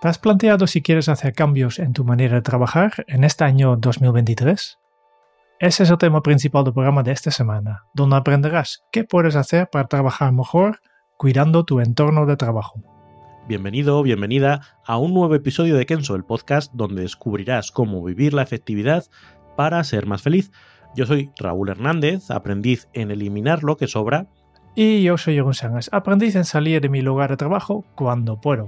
[0.00, 3.76] ¿Te has planteado si quieres hacer cambios en tu manera de trabajar en este año
[3.76, 4.78] 2023?
[5.58, 9.68] Ese es el tema principal del programa de esta semana, donde aprenderás qué puedes hacer
[9.70, 10.80] para trabajar mejor
[11.18, 12.80] cuidando tu entorno de trabajo.
[13.46, 18.40] Bienvenido, bienvenida a un nuevo episodio de Kenso, el podcast donde descubrirás cómo vivir la
[18.40, 19.04] efectividad
[19.54, 20.50] para ser más feliz.
[20.96, 24.28] Yo soy Raúl Hernández, aprendiz en eliminar lo que sobra.
[24.74, 28.64] Y yo soy Jeroen Sánchez, aprendiz en salir de mi lugar de trabajo cuando puedo.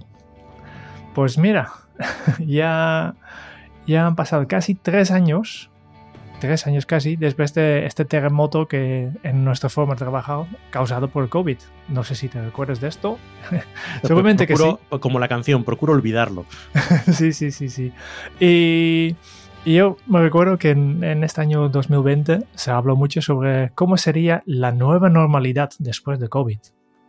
[1.14, 1.72] Pues mira,
[2.38, 3.14] ya,
[3.86, 5.70] ya han pasado casi tres años,
[6.40, 11.28] tres años casi, después de este terremoto que en nuestra forma de trabajar causado por
[11.28, 11.58] COVID.
[11.88, 13.18] No sé si te recuerdas de esto.
[14.02, 14.76] Seguramente que sí.
[15.00, 16.46] Como la canción, procuro olvidarlo.
[17.12, 17.92] sí, sí, sí, sí.
[18.40, 19.16] Y,
[19.64, 24.42] yo me recuerdo que en, en, este año 2020 se habló mucho sobre cómo sería
[24.44, 26.58] la nueva normalidad después de COVID.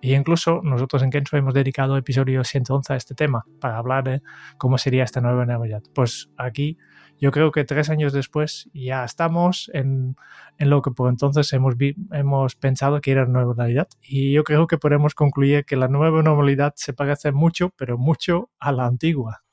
[0.04, 4.22] Y incluso nosotros en Kenzo hemos dedicado episodio 111 a este tema para hablar de
[4.58, 5.82] cómo sería esta nueva Navidad.
[5.96, 6.78] Pues aquí
[7.22, 10.18] yo creo que tres años después ya estamos en,
[10.58, 11.76] en lo que por entonces hemos,
[12.12, 13.88] hemos pensado que era nueva normalidad.
[14.02, 18.50] Y yo creo que podemos concluir que la nueva normalidad se parece mucho, pero mucho
[18.60, 19.44] a la antigua.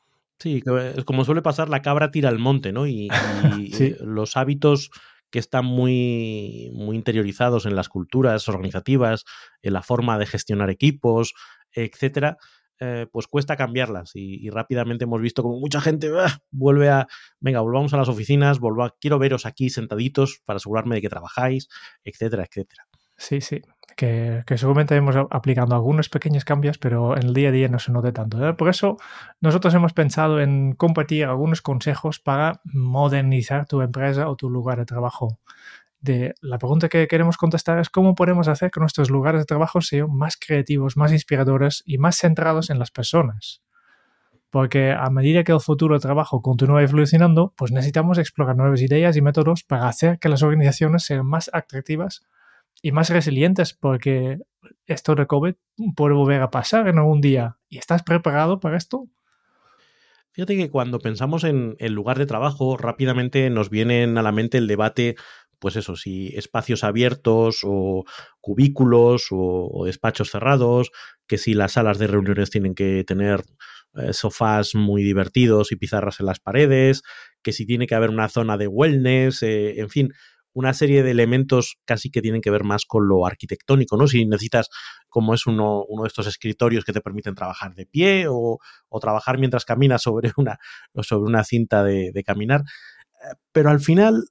[0.41, 0.65] Sí,
[1.05, 2.89] como suele pasar, la cabra tira al monte, ¿no?
[2.89, 3.09] Y,
[3.57, 4.91] y los hábitos
[5.31, 9.25] que están muy, muy interiorizados en las culturas organizativas,
[9.63, 11.35] en la forma de gestionar equipos,
[11.73, 12.39] etcétera,
[12.83, 16.39] eh, pues cuesta cambiarlas y, rápidamente hemos visto como mucha gente ¡ah!
[16.51, 17.07] vuelve a,
[17.39, 21.69] venga, volvamos a las oficinas, volva, quiero veros aquí sentaditos para asegurarme de que trabajáis,
[22.05, 22.90] etcétera, etcétera.
[23.21, 23.63] Sí, sí
[24.01, 27.93] que, seguramente hemos aplicando algunos pequeños cambios, pero en el día a día no se
[27.93, 28.49] note tanto.
[28.49, 28.55] ¿eh?
[28.55, 28.97] Por eso
[29.41, 34.87] nosotros hemos pensado en compartir algunos consejos para modernizar tu empresa o tu lugar de
[34.87, 35.39] trabajo.
[36.41, 40.09] La pregunta que queremos contestar es cómo podemos hacer que nuestros lugares de trabajo sean
[40.11, 43.63] más creativos, más inspiradores y más centrados en las personas.
[44.49, 49.15] Porque a medida que el futuro de trabajo continúa evolucionando, pues necesitamos explorar nuevas ideas
[49.19, 52.23] y métodos para hacer que las organizaciones sean más atractivas
[52.83, 54.39] y más resilientes porque
[54.87, 55.55] esto de COVID
[55.97, 57.59] puede volver a pasar en algún día.
[57.69, 59.09] ¿Y estás preparado para esto?
[60.33, 64.59] Fíjate que cuando pensamos en el lugar de trabajo, rápidamente nos vienen a la mente
[64.59, 65.17] el debate,
[65.59, 68.05] pues eso, si espacios abiertos o
[68.41, 70.93] cubículos o, despachos cerrados,
[71.27, 73.43] que si las salas de reuniones tienen que tener
[73.95, 77.03] eh, sofás muy divertidos y pizarras en las paredes,
[77.43, 80.13] que si tiene que haber una zona de wellness, eh, en fin,
[80.53, 84.07] una serie de elementos casi que tienen que ver más con lo arquitectónico, ¿no?
[84.07, 84.69] Si necesitas,
[85.09, 88.59] como es uno, uno de estos escritorios que te permiten trabajar de pie o,
[89.01, 90.59] trabajar mientras caminas sobre una,
[91.03, 92.61] sobre una cinta de, caminar.
[92.61, 94.25] Eh, pero al final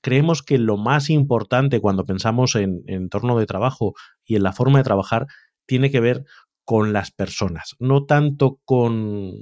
[0.00, 4.52] creemos que lo más importante cuando pensamos en, en entorno de trabajo y en la
[4.52, 5.26] forma de trabajar
[5.66, 6.24] tiene que ver
[6.64, 9.32] con las personas, no tanto con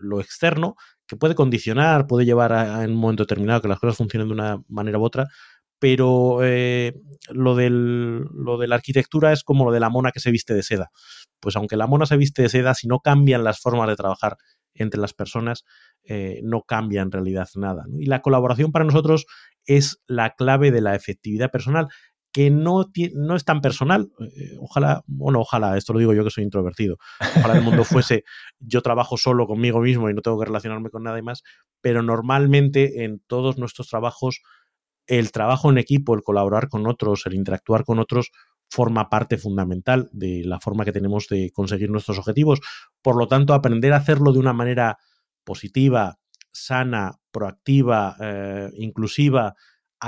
[0.00, 0.76] lo externo,
[1.06, 4.34] que puede condicionar, puede llevar a, en un momento determinado que las cosas funcionen de
[4.34, 5.28] una manera u otra,
[5.78, 6.94] pero eh,
[7.30, 10.54] lo, del, lo de la arquitectura es como lo de la mona que se viste
[10.54, 10.90] de seda.
[11.40, 14.36] Pues aunque la mona se viste de seda, si no cambian las formas de trabajar
[14.74, 15.64] entre las personas,
[16.04, 17.84] eh, no cambia en realidad nada.
[17.98, 19.26] Y la colaboración para nosotros
[19.66, 21.88] es la clave de la efectividad personal
[22.34, 24.10] que no, no es tan personal.
[24.18, 26.96] Eh, ojalá, bueno, ojalá, esto lo digo yo que soy introvertido.
[27.20, 28.24] Ojalá el mundo fuese
[28.58, 31.44] yo trabajo solo conmigo mismo y no tengo que relacionarme con nadie más,
[31.80, 34.42] pero normalmente en todos nuestros trabajos
[35.06, 38.32] el trabajo en equipo, el colaborar con otros, el interactuar con otros
[38.68, 42.58] forma parte fundamental de la forma que tenemos de conseguir nuestros objetivos.
[43.00, 44.98] Por lo tanto, aprender a hacerlo de una manera
[45.44, 46.18] positiva,
[46.50, 49.54] sana, proactiva, eh, inclusiva,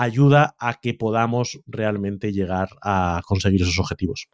[0.02, 4.28] ayuda a que podamos realmente llegar a conseguir esos objetivos.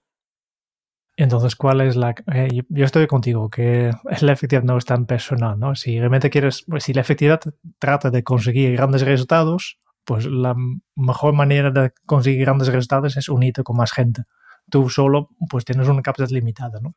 [1.17, 2.15] Entonces, ¿cuál es la...?
[2.33, 3.93] Eh, yo estoy contigo, que
[4.23, 5.75] la efectividad no es tan personal, ¿no?
[5.75, 7.41] Si realmente quieres, pues, si la efectividad
[7.79, 10.55] trata de conseguir grandes resultados, pues la
[10.97, 14.23] mejor manera de conseguir grandes resultados es unirte con más gente.
[14.71, 16.97] Tú solo, pues tienes una capacidad limitada, ¿no?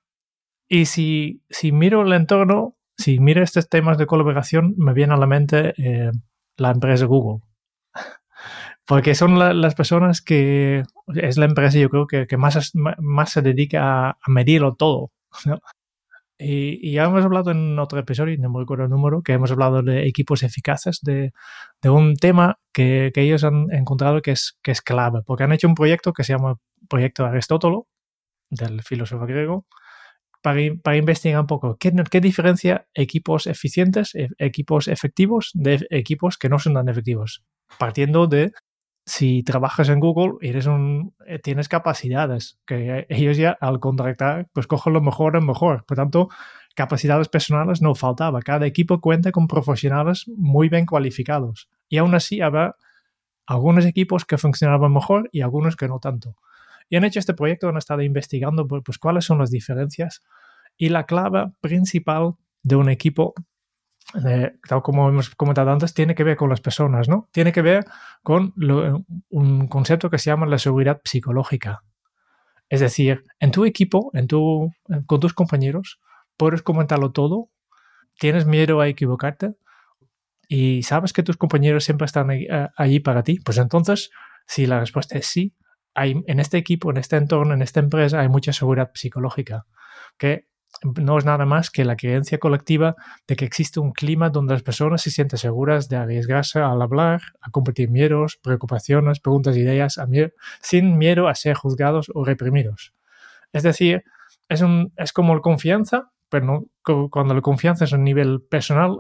[0.68, 5.18] Y si, si miro el entorno, si miro estos temas de colaboración, me viene a
[5.18, 6.12] la mente eh,
[6.58, 7.42] la empresa Google
[8.86, 10.84] porque son las personas que
[11.16, 15.12] es la empresa, yo creo, que, que más, más se dedica a, medirlo todo.
[16.38, 19.82] Y, ya hemos hablado en otro episodio, no me recuerdo el número, que hemos hablado
[19.82, 21.34] de equipos eficaces, de,
[21.82, 25.54] de un tema que, que, ellos han encontrado que es, que es clave, porque han
[25.54, 27.88] hecho un proyecto que se llama Proyecto Aristótelo,
[28.50, 29.66] del filósofo griego,
[30.44, 36.38] para, para investigar un poco qué, qué diferencia equipos eficientes, e, equipos efectivos de equipos
[36.38, 37.44] que no son tan efectivos,
[37.80, 38.52] partiendo de
[39.06, 44.66] si trabajas en Google, eres un, eh, tienes capacidades que ellos ya al contratar, pues
[44.66, 45.86] cogen lo mejor en mejor.
[45.86, 46.30] Por tanto,
[46.76, 48.42] capacidades personales no faltaba.
[48.42, 51.70] Cada equipo cuenta con profesionales muy bien cualificados.
[51.88, 52.76] Y aún así había
[53.46, 56.36] algunos equipos que funcionaban mejor y algunos que no tanto.
[56.90, 60.24] Y han hecho este proyecto, han estado investigando pues, pues cuáles son las diferencias.
[60.78, 63.36] Y la clave principal de un equipo
[64.68, 67.28] tal como hemos comentado antes, tiene que ver con las personas, ¿no?
[67.32, 67.86] Tiene que ver
[68.24, 68.54] con
[69.30, 71.84] un concepto que se llama la seguridad psicológica.
[72.70, 74.72] Es decir, en tu equipo, en tu,
[75.06, 76.00] con tus compañeros,
[76.38, 77.50] puedes comentarlo todo,
[78.18, 79.56] tienes miedo a equivocarte
[80.48, 83.40] y sabes que tus compañeros siempre están eh, allí para ti.
[83.40, 84.12] Pues entonces,
[84.48, 85.56] si la respuesta es sí,
[85.94, 89.66] hay, en este equipo, en este entorno, en esta empresa, hay mucha seguridad psicológica.
[90.18, 90.48] Que
[90.84, 92.96] no es nada más que la creencia colectiva
[93.28, 97.22] de que existe un clima donde las personas se sienten seguras de arriesgarse al hablar,
[97.42, 100.00] a compartir miedos, preocupaciones, preguntas, ideas,
[100.62, 102.94] sin miedo a ser juzgados o reprimidos.
[103.54, 104.04] Es decir,
[104.50, 109.00] es, un, es como la confianza, pero no, cuando la confianza es a nivel personal,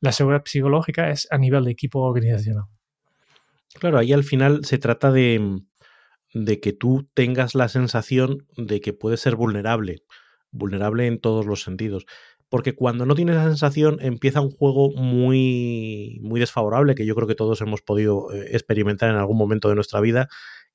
[0.00, 2.64] la seguridad psicológica es a nivel de equipo organizacional.
[3.74, 5.60] Claro, ahí al final se trata de,
[6.34, 10.02] de que tú tengas la sensación de que puedes ser vulnerable
[10.50, 12.06] vulnerable en todos los sentidos.
[12.48, 17.28] Porque cuando no tienes esa sensación empieza un juego muy, muy desfavorable, que yo creo
[17.28, 20.28] que todos hemos podido eh, experimentar en algún momento de nuestra vida,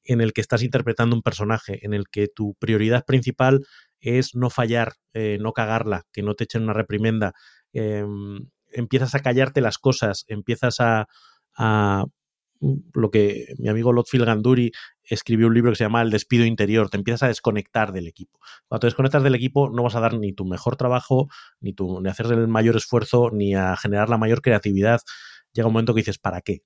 [0.03, 3.65] en el que estás interpretando un personaje, en el que tu prioridad principal
[3.99, 7.33] es no fallar, eh, no cagarla, que no te echen una reprimenda.
[7.71, 11.07] Em, empiezas a callarte las cosas, empiezas a,
[11.55, 12.05] a
[12.93, 14.71] lo que mi amigo Lotfield Ganduri
[15.03, 18.39] escribió un libro que se llama El despido interior, te empiezas a desconectar del equipo.
[18.67, 21.27] Cuando te desconectas del equipo no vas a dar ni tu mejor trabajo,
[21.59, 25.01] ni, tu, ni a hacer el mayor esfuerzo, ni a generar la mayor creatividad.
[25.53, 26.61] Llega un momento que dices, ¿para qué?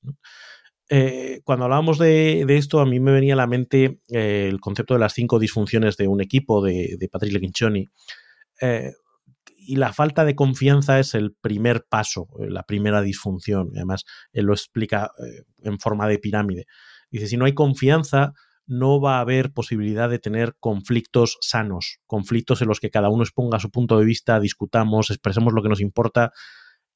[0.90, 4.94] Eh, cuando hablábamos de, esto, a mí me venía a la mente eh, el concepto
[4.94, 7.88] de las cinco disfunciones de un equipo de, de Patrick Leguinchoni.
[8.62, 8.94] Eh,
[9.68, 13.70] y la falta de confianza es el primer paso, la primera disfunción.
[13.76, 15.12] Además, él lo explica
[15.62, 16.66] en forma de pirámide.
[17.12, 18.34] Dice, si no hay confianza,
[18.66, 23.24] no va a haber posibilidad de tener conflictos sanos, conflictos en los que cada uno
[23.24, 26.32] exponga su punto de vista, discutamos, expresemos lo que nos importa.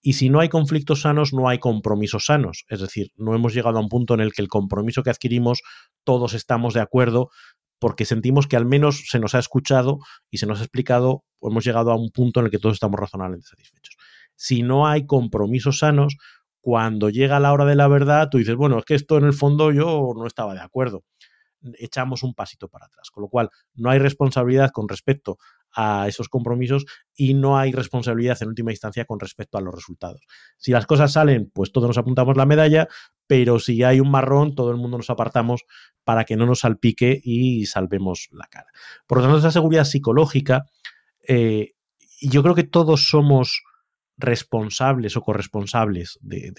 [0.02, 2.66] Y si no hay conflictos sanos, no hay compromisos sanos.
[2.70, 5.62] Es decir, no hemos llegado a un punto en el que el compromiso que adquirimos
[6.04, 7.30] todos estamos de acuerdo
[7.82, 9.98] porque sentimos que al menos se nos ha escuchado
[10.30, 12.76] y se nos ha explicado o hemos llegado a un punto en el que todos
[12.76, 13.98] estamos razonablemente satisfechos.
[14.36, 16.18] Si no hay compromisos sanos,
[16.62, 19.34] cuando llega la hora de la verdad, tú dices, bueno, es que esto en el
[19.34, 21.04] fondo yo no estaba de acuerdo.
[21.80, 23.10] Echamos un pasito para atrás.
[23.10, 25.40] Con lo cual, no hay responsabilidad con respecto
[25.74, 26.86] a esos compromisos
[27.16, 30.22] y no hay responsabilidad en última instancia con respecto a los resultados.
[30.58, 32.88] Si las cosas salen, pues todos nos apuntamos la medalla,
[33.28, 35.66] pero si hay un marrón, todo el mundo nos apartamos
[36.04, 38.68] para que no nos salpique y salvemos la cara.
[39.08, 40.66] Por lo tanto, esa seguridad psicológica,
[41.28, 41.74] eh,
[42.22, 43.64] yo creo que todos somos
[44.18, 46.54] responsables o corresponsables de,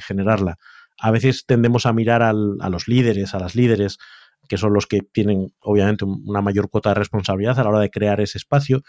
[0.00, 0.58] generarla.
[0.98, 3.98] A veces tendemos a mirar a los líderes, a las líderes,
[4.48, 7.90] que son los que tienen obviamente una mayor cuota de responsabilidad a la hora de
[7.90, 8.82] crear ese espacio,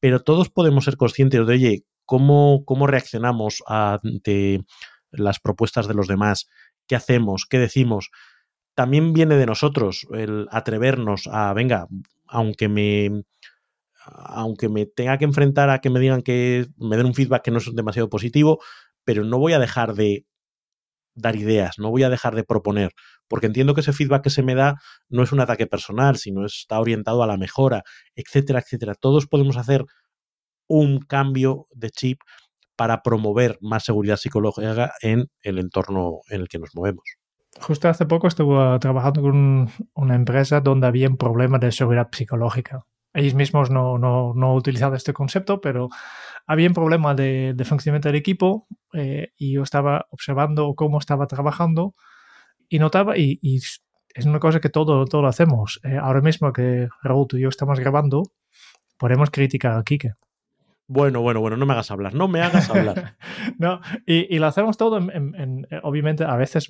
[0.00, 4.64] pero todos podemos ser conscientes de, oye, ¿cómo, cómo reaccionamos ante
[5.10, 6.48] las propuestas de los demás?
[6.86, 7.46] ¿Qué hacemos?
[7.48, 8.10] ¿Qué decimos?
[8.74, 11.88] También viene de nosotros el atrevernos a, venga,
[12.26, 13.24] aunque me,
[14.06, 17.50] aunque me tenga que enfrentar a que me digan que me den un feedback que
[17.50, 18.60] no es demasiado positivo,
[19.04, 20.26] pero no voy a dejar de
[21.14, 22.92] dar ideas, no voy a dejar de proponer,
[23.28, 24.76] porque entiendo que ese feedback que se me da
[25.08, 27.82] no es un ataque personal, sino está orientado a la mejora,
[28.14, 28.94] etcétera, etcétera.
[28.94, 29.84] Todos podemos hacer
[30.66, 32.20] un cambio de chip
[32.76, 37.04] para promover más seguridad psicológica en el entorno en el que nos movemos.
[37.60, 42.84] Justo hace poco estuve trabajando con una empresa donde había un problema de seguridad psicológica
[43.14, 44.60] ellos mismos no, no, no
[44.94, 45.88] este concepto, pero
[46.46, 51.26] había un problema de, de funcionamiento del equipo eh, y yo estaba observando cómo estaba
[51.26, 51.94] trabajando
[52.68, 53.38] y notaba, y,
[54.14, 55.80] es una cosa que todo, todo lo hacemos.
[55.84, 58.24] Eh, ahora mismo que Raúl, tú y yo estamos grabando,
[58.96, 60.14] podemos criticar a Kike.
[60.88, 63.16] Bueno, bueno, bueno, no me hagas hablar, no me hagas hablar.
[63.58, 66.68] no, y, lo hacemos todo, en, obviamente a veces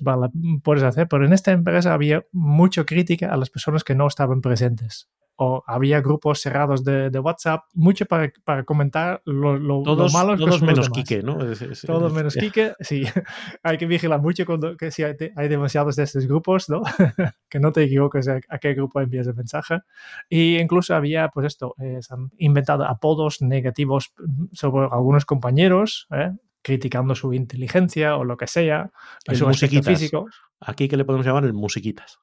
[0.61, 4.41] puedes hacer, pero en esta empresa había mucha crítica a las personas que no estaban
[4.41, 5.09] presentes
[5.41, 10.61] o había grupos cerrados de, WhatsApp, mucho para, para comentar lo, lo, todos, malo todos
[10.61, 11.37] menos Quique, ¿no?
[11.85, 13.03] todos menos Quique, sí.
[13.63, 15.15] hay que vigilar mucho cuando que si hay,
[15.47, 16.81] demasiados de estos grupos, ¿no?
[17.49, 19.79] que no te equivoques a, qué grupo envías el mensaje.
[20.27, 24.11] Y incluso había, pues esto, eh, se han inventado apodos negativos
[24.51, 26.31] sobre algunos compañeros, ¿eh?
[26.61, 28.91] criticando su inteligencia o lo que sea,
[29.25, 30.27] el su físico.
[30.59, 32.19] Aquí que le podemos llamar el musiquitas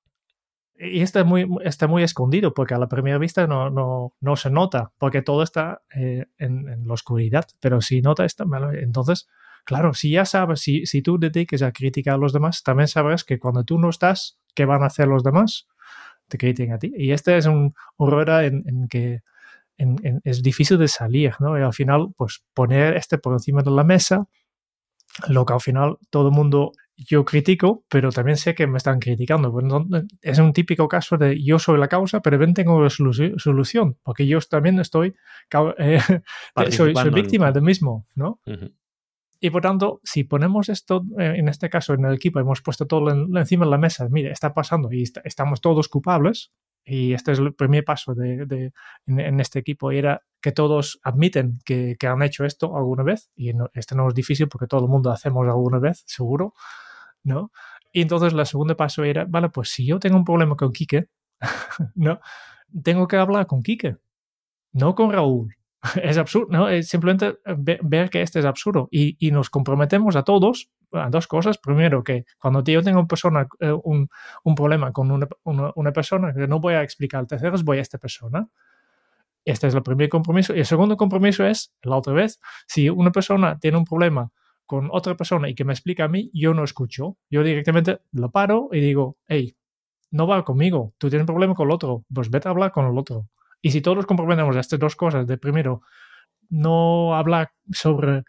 [0.78, 4.50] y está muy, está muy escondido porque a la primera vista no, no, no se
[4.50, 9.28] nota, porque todo está eh, en, la oscuridad, pero si nota está Entonces,
[9.64, 13.24] claro, si ya sabes, si, si tú dediques a criticar a los demás, también sabrás
[13.24, 15.66] que cuando tú no estás, ¿qué van a hacer los demás?
[16.28, 16.92] Te critican a ti.
[16.96, 19.22] Y este es un, un en, en que
[19.78, 21.58] es difícil de salir, ¿no?
[21.58, 24.26] Y al final, pues poner este por encima de la mesa,
[25.28, 28.98] lo que al final todo el mundo yo critico, pero también sé que me están
[28.98, 29.52] criticando.
[29.52, 29.64] Pues
[30.22, 34.26] es un típico caso de yo soy la causa, pero ven tengo la solución, porque
[34.26, 35.14] yo también estoy,
[35.78, 36.00] eh,
[36.70, 38.40] soy, víctima del mismo, ¿no?
[39.38, 42.86] Y por tanto, si ponemos esto, eh, en este caso en el equipo, hemos puesto
[42.86, 46.52] todo encima de la mesa, mire, está pasando y estamos todos culpables,
[46.88, 48.72] y este es el primer paso de,
[49.06, 53.30] en, este equipo, y era que todos admiten que, que han hecho esto alguna vez,
[53.34, 56.54] y no, este no es difícil porque todo el mundo hacemos alguna vez, seguro,
[57.26, 57.50] ¿no?
[57.92, 61.08] Y entonces el segundo paso era, vale, pues si yo tengo un problema con Quique,
[61.94, 62.20] ¿no?
[62.82, 63.96] Tengo que hablar con Quique,
[64.72, 65.56] no con Raúl.
[66.02, 66.68] Es absurdo, ¿no?
[66.68, 71.26] Es simplemente ver que este es absurdo y, y, nos comprometemos a todos a dos
[71.26, 71.58] cosas.
[71.58, 74.08] Primero, que cuando yo tengo una eh, un,
[74.56, 78.48] problema con una, una, persona, que no voy a explicar terceros, voy a esta persona.
[79.44, 80.54] Este es el primer compromiso.
[80.54, 84.32] Y el segundo compromiso es, la otra vez, si una persona tiene un problema
[84.66, 87.16] con otra persona y que me explica a mí, yo no escucho.
[87.30, 89.56] Yo directamente lo paro y digo, hey,
[90.10, 92.86] no va conmigo, tú tienes un problema con el otro, pues vete a hablar con
[92.86, 93.28] el otro.
[93.62, 95.82] Y si todos comprometemos a estas dos cosas, de primero,
[96.48, 98.24] no hablar sobre,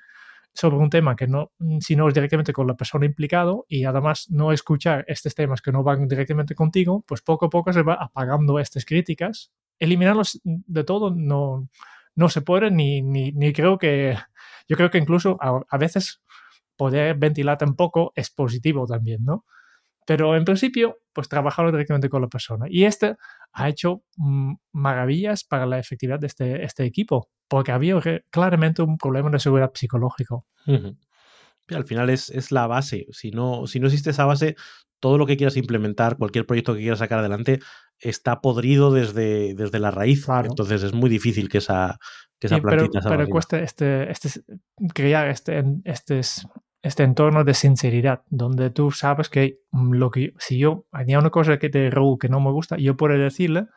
[0.54, 4.28] sobre un tema que no, si no es directamente con la persona implicado y además
[4.30, 7.96] no escuchar estos temas que no van directamente contigo, pues poco a poco se va
[7.96, 9.52] apagando estas críticas.
[9.80, 11.70] Eliminarlos de todo no,
[12.16, 14.18] no se puede ni, ni creo que,
[14.68, 16.22] yo creo que incluso a veces
[16.78, 19.46] poder ventilarte un poco es positivo también, ¿no?
[20.08, 22.68] Pero en principio, pues trabajarlo directamente con la persona.
[22.70, 23.18] Y este
[23.52, 28.98] ha hecho mm, maravillas para la efectividad de este, este equipo, porque había claramente un
[28.98, 30.46] problema de seguridad psicológico.
[30.66, 33.08] Al final es, es, la base.
[33.12, 34.56] Si no, si no existe esa base,
[35.02, 37.60] todo lo que quieras implementar, cualquier proyecto que quieras sacar adelante,
[38.00, 40.26] está podrido desde, desde la raíz.
[40.46, 42.00] Entonces es muy difícil que esa,
[42.40, 44.30] que esa plantita Pero, pero cuesta este, este,
[44.94, 46.22] crear este, este
[46.88, 51.30] este entorno de sinceridad, donde tú sabes que mm, lo que si yo hay una
[51.30, 53.68] cosa que te Raúl que no me gusta, yo puedo decirle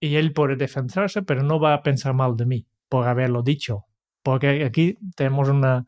[0.00, 3.84] y él puede defenderse, pero no va a pensar mal de mí por haberlo dicho.
[4.22, 5.84] Porque aquí tenemos una,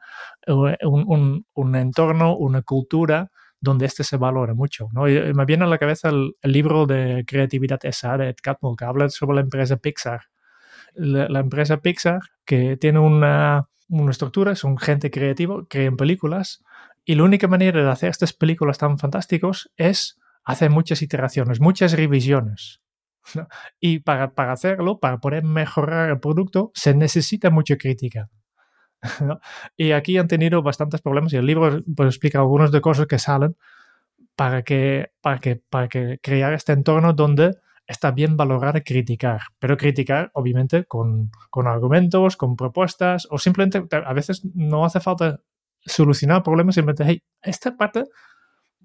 [0.47, 4.89] un, un, entorno, una cultura donde este se valora mucho.
[4.93, 5.03] ¿no?
[5.03, 9.09] me viene a la cabeza el, libro de creatividad esa de Ed Catmull, que habla
[9.09, 10.21] sobre la empresa Pixar.
[10.95, 16.63] La empresa Pixar, que tiene una, una estructura, son gente creativa, crean películas
[17.05, 21.93] y la única manera de hacer estas películas tan fantásticos es hacer muchas iteraciones, muchas
[21.93, 22.81] revisiones.
[23.81, 28.31] Y para, para, hacerlo, para poder mejorar el producto, se necesita mucha crítica.
[29.77, 33.19] Y aquí han tenido bastantes problemas y el libro pues, explica algunas de cosas que
[33.19, 33.57] salen
[34.37, 37.57] para que, para que, para que crear este entorno donde
[37.91, 44.13] está bien valorar criticar, pero criticar obviamente con, con, argumentos, con propuestas o simplemente a
[44.13, 45.41] veces no hace falta
[45.85, 48.05] solucionar problemas, simplemente, hey, esta parte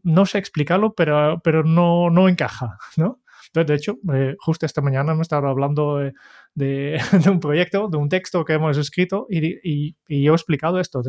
[0.04, 3.22] no sé explicarlo, pero, pero no, no encaja, ¿no?
[3.54, 6.14] De hecho, eh, justo esta mañana hemos estado hablando de,
[7.24, 10.80] de, un proyecto, de un texto que hemos escrito y, y, y yo he explicado
[10.80, 11.02] esto.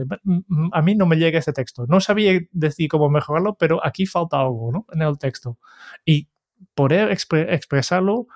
[0.73, 1.87] a mí no me llega este texto.
[1.89, 4.87] No sabía decir cómo mejorarlo, pero aquí falta algo ¿no?
[4.93, 5.59] en el texto.
[6.05, 6.29] Y
[6.75, 8.27] poder expresarlo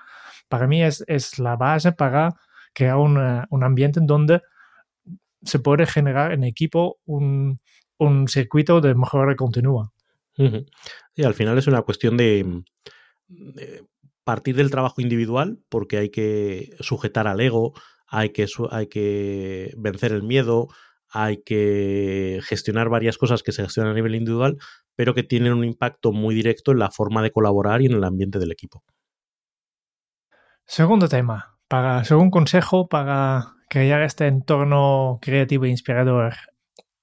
[0.47, 2.35] para mí es, es, la base para
[2.73, 4.41] crear un ambiente en donde
[5.43, 7.59] se puede generar en equipo un,
[8.01, 9.93] un circuito de mejora continua.
[11.15, 12.63] Y al final es una cuestión de,
[14.23, 17.73] partir del trabajo individual, porque hay que sujetar al ego,
[18.07, 20.67] hay que, hay que vencer el miedo,
[21.11, 24.57] hay que gestionar varias cosas que se gestionan a nivel individual,
[24.95, 28.03] pero que tienen un impacto muy directo en la forma de colaborar y en el
[28.03, 28.83] ambiente del equipo.
[30.65, 36.33] Segundo tema, para, segundo consejo para crear este entorno creativo e inspirador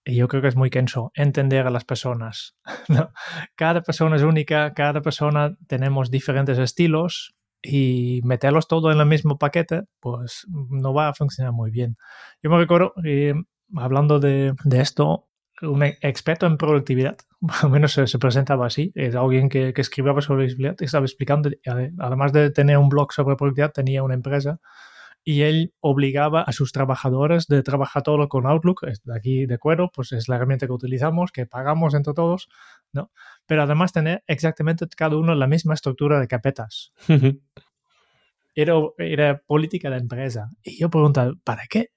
[0.08, 2.56] y yo creo que es muy kenso, entender a las personas.
[3.56, 9.36] Cada persona es única, cada persona tenemos diferentes estilos y meterlos todo en el mismo
[9.36, 11.98] paquete, pues no va a funcionar muy bien.
[12.42, 13.34] Yo me recuerdo, eh,
[13.76, 15.28] hablando de, de, esto,
[15.62, 17.16] un experto en productividad,
[17.62, 21.06] al menos se, se presentaba así, es alguien que, que escribía sobre visibilidad y estaba
[21.06, 21.50] explicando,
[21.98, 24.60] además de tener un blog sobre productividad, tenía una empresa
[25.25, 29.90] y él obligaba a sus trabajadores de trabajar todo con Outlook, de aquí de cuero,
[29.92, 32.48] pues es la herramienta que utilizamos, que pagamos entre todos,
[32.92, 33.10] ¿no?
[33.46, 36.92] Pero además tener exactamente cada uno la misma estructura de carpetas.
[38.54, 40.50] era, era política de empresa.
[40.62, 41.90] Y yo preguntaba, ¿para qué?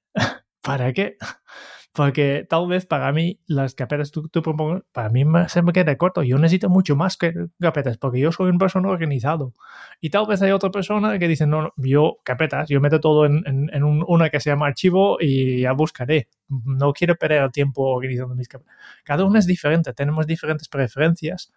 [0.62, 1.18] ¿Para qué?
[1.94, 5.98] Porque tal vez para mí las carpetas tú, tú propongas, para mí se me queda
[5.98, 6.24] corto.
[6.24, 9.54] Yo necesito mucho más que carpetas porque yo soy un persona organizado.
[10.00, 13.44] Y tal vez hay otra persona que dice, no, yo carpetas, yo meto todo en,
[13.46, 16.30] en, una que se llama archivo y ya buscaré.
[16.48, 18.74] No quiero perder el tiempo organizando mis carpetas.
[19.04, 21.52] Cada uno es diferente, tenemos diferentes preferencias.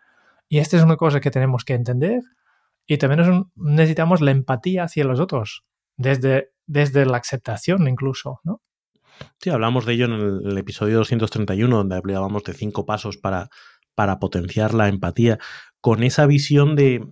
[0.49, 2.23] Y esta es una cosa que tenemos que entender.
[2.87, 5.65] Y también necesitamos la empatía hacia los otros,
[5.97, 8.61] desde, desde la aceptación incluso, ¿no?
[9.41, 13.49] Sí, hablamos de ello en el, episodio 231, donde hablábamos de cinco pasos para,
[13.95, 15.39] para potenciar la empatía,
[15.81, 17.07] con esa visión de,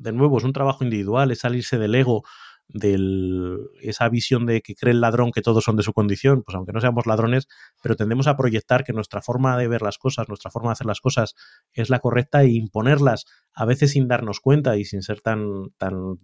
[0.00, 2.24] de nuevo, es un trabajo individual, es salirse del ego,
[2.68, 6.54] de esa visión de que cree el ladrón que todos son de su condición, pues
[6.54, 7.46] aunque no seamos ladrones,
[7.82, 10.86] pero tendemos a proyectar que nuestra forma de ver las cosas, nuestra forma de hacer
[10.86, 11.34] las cosas
[11.72, 16.18] es la correcta e imponerlas, a veces sin darnos cuenta y sin ser tan, tan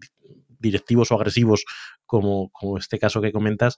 [0.58, 1.64] directivos o agresivos
[2.06, 3.76] como, como este caso que comentas,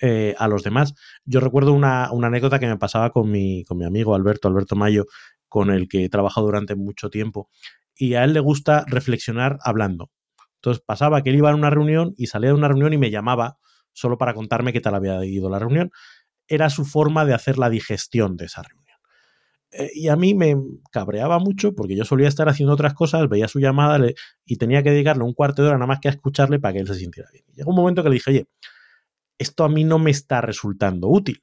[0.00, 0.94] eh, a los demás.
[1.24, 5.06] Yo recuerdo una, anécdota que me pasaba con mi, con mi amigo Alberto, Alberto Mayo,
[5.48, 7.48] con el que he trabajado durante mucho tiempo.
[7.96, 10.10] Y a él le gusta reflexionar hablando.
[10.56, 13.10] Entonces pasaba que él iba a una reunión y salía de una reunión y me
[13.10, 13.58] llamaba
[13.92, 15.92] solo para contarme qué tal había ido la reunión.
[16.48, 18.84] Era su forma de hacer la digestión de esa reunión.
[19.76, 20.56] Eh, y a mí me
[20.92, 23.98] cabreaba mucho porque yo solía estar haciendo otras cosas, veía su llamada
[24.46, 26.80] y tenía que dedicarle un cuarto de hora nada más que a escucharle para que
[26.80, 27.44] él se sintiera bien.
[27.54, 28.46] llegó un momento que le dije, oye,
[29.38, 31.42] esto a mí no me está resultando útil.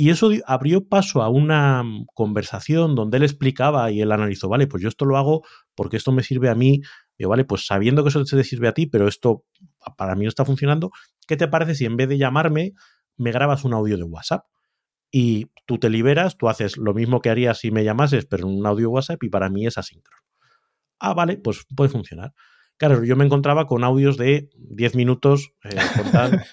[0.00, 4.68] Y eso abrió paso a una mm, conversación donde él explicaba y él analizó, vale,
[4.68, 5.42] pues yo esto lo hago
[5.74, 6.82] porque esto me sirve a mí,
[7.18, 9.44] yo, vale, pues sabiendo que eso te sirve a ti, pero esto
[9.96, 10.92] para mí no está funcionando,
[11.26, 12.74] ¿qué te parece si en vez de llamarme
[13.16, 14.44] me grabas un audio de WhatsApp?
[15.10, 18.56] Y tú te liberas, tú haces lo mismo que harías si me llamases, pero en
[18.56, 20.22] un audio WhatsApp y para mí es asíncrono.
[21.00, 22.34] Ah, vale, pues puede funcionar.
[22.78, 25.76] Claro, yo me encontraba con audios de 10 minutos, eh,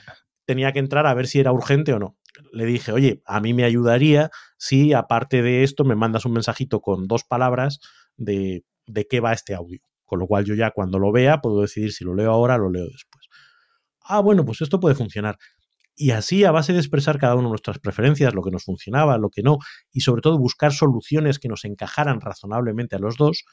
[0.46, 2.18] tenía que entrar a ver si era urgente o no.
[2.52, 6.82] Le dije, oye, a mí me ayudaría si aparte de esto me mandas un mensajito
[6.82, 7.80] con dos palabras
[8.18, 9.80] de, de qué va este audio.
[10.04, 12.60] Con lo cual yo ya cuando lo vea puedo decidir si lo leo ahora o
[12.60, 13.28] lo leo después.
[14.02, 15.38] Ah, bueno, pues esto puede funcionar.
[15.96, 19.30] Y así, a base de expresar cada uno nuestras preferencias, lo que nos funcionaba, lo
[19.30, 19.58] que no,
[19.92, 23.46] y sobre todo buscar soluciones que nos encajaran razonablemente a los dos,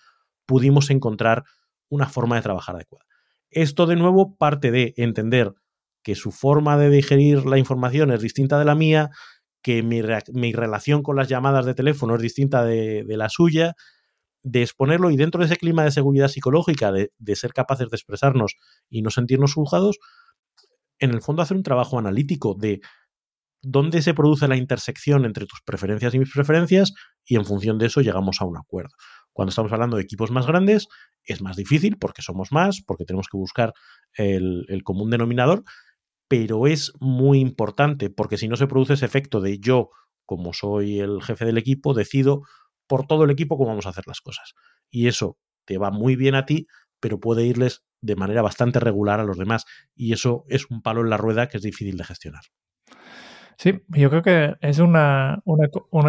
[0.45, 1.45] pudimos encontrar
[1.92, 3.05] una forma de trabajar adecuada.
[3.50, 5.52] Esto de nuevo parte de entender
[6.02, 9.11] que su forma de digerir la información es distinta de la mía,
[9.62, 13.74] que mi, relación con las llamadas de teléfono es distinta de, la suya,
[14.42, 17.96] de exponerlo y dentro de ese clima de seguridad psicológica, de, de, ser capaces de
[17.96, 18.57] expresarnos
[18.88, 19.98] y no sentirnos juzgados,
[20.98, 22.81] en el fondo hacer un trabajo analítico de
[23.61, 27.87] dónde se produce la intersección entre tus preferencias y mis preferencias y en función de
[27.87, 28.94] eso llegamos a un acuerdo.
[29.33, 30.88] Cuando estamos hablando de equipos más grandes,
[31.25, 33.73] es más difícil porque somos más, porque tenemos que buscar
[34.14, 35.64] el, común denominador,
[36.29, 39.90] pero es muy importante porque si no se produce ese efecto de yo,
[40.27, 42.42] como soy el jefe del equipo, decido
[42.87, 44.55] por todo el equipo cómo vamos a hacer las cosas.
[44.90, 46.66] Y eso te va muy bien a ti,
[47.01, 49.64] pero puede irles de manera bastante regular a los demás.
[49.95, 52.42] Y eso es un palo en la rueda que es difícil de gestionar.
[53.59, 55.42] Sí, yo creo que es una,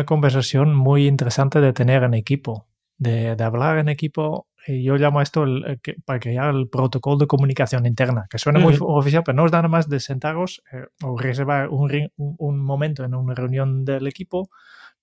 [0.06, 4.48] conversación muy interesante de tener en equipo, de, hablar en equipo.
[4.66, 8.78] Y yo llamo esto el, para crear el protocolo de comunicación interna, que suena muy
[8.80, 13.14] oficial, pero no es nada más de sentaros eh, o reservar un, un, momento en
[13.14, 14.50] una reunión del equipo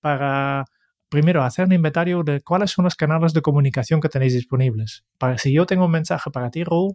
[0.01, 0.65] para
[1.11, 5.05] primero hacer un inventario de cuáles son los canales de comunicación que tenéis disponibles.
[5.19, 6.95] Para, si yo tengo un mensaje para ti, Raúl,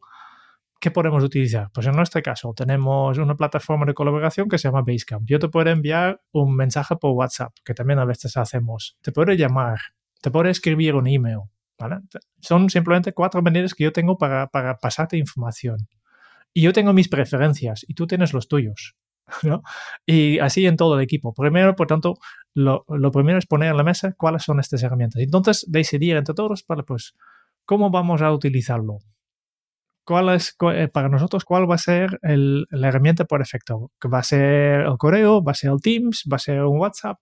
[0.79, 1.69] ¿qué podemos utilizar?
[1.73, 5.27] Pues en nuestro caso tenemos una plataforma de colaboración que se llama Basecamp.
[5.27, 8.97] Yo te puedo enviar un mensaje por WhatsApp, que también a veces hacemos.
[9.01, 9.77] Te puedo llamar,
[10.25, 11.41] te puedo escribir un email.
[11.77, 11.97] ¿vale?
[12.41, 15.87] Son simplemente cuatro maneras que yo tengo para, para pasarte información.
[16.51, 18.95] Y yo tengo mis preferencias y tú tienes los tuyos.
[19.43, 19.61] ¿no?
[20.03, 21.31] Y así en todo el equipo.
[21.31, 22.15] Primero, por tanto,
[22.55, 25.21] lo, lo, primero es poner en la mesa cuáles son estas herramientas.
[25.21, 27.13] Entonces, decidir entre todos, vale, pues,
[27.65, 28.97] ¿cómo vamos a utilizarlo?
[30.05, 33.91] cuál es, eh, para nosotros, cuál va a ser la herramienta por efecto.
[34.11, 37.17] Va a ser el correo, va a ser el Teams, va a ser un WhatsApp,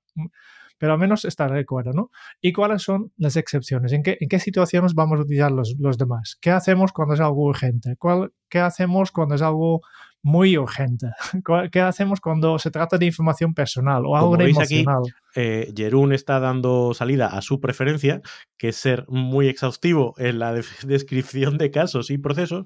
[0.78, 2.12] pero al menos está de acuerdo, ¿no?
[2.42, 3.94] ¿Y cuáles son las excepciones?
[3.94, 6.38] ¿En qué, en qué situaciones vamos a utilizar los, los demás?
[6.42, 7.96] ¿Qué hacemos cuando es algo urgente?
[7.98, 9.82] ¿Cuál, ¿Qué hacemos cuando es algo
[10.24, 11.08] muy urgente.
[11.72, 15.02] ¿Qué hacemos cuando se trata de información personal o algo emocional?
[15.02, 18.22] Aquí, eh, Jerún está dando salida a su preferencia,
[18.58, 20.54] que es ser muy exhaustivo en la
[20.88, 22.66] descripción de casos y procesos.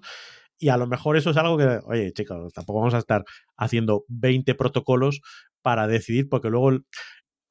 [0.59, 3.23] Y a lo mejor eso es algo que, oye, chicos, tampoco vamos a estar
[3.57, 5.21] haciendo 20 protocolos
[5.61, 6.79] para decidir, porque luego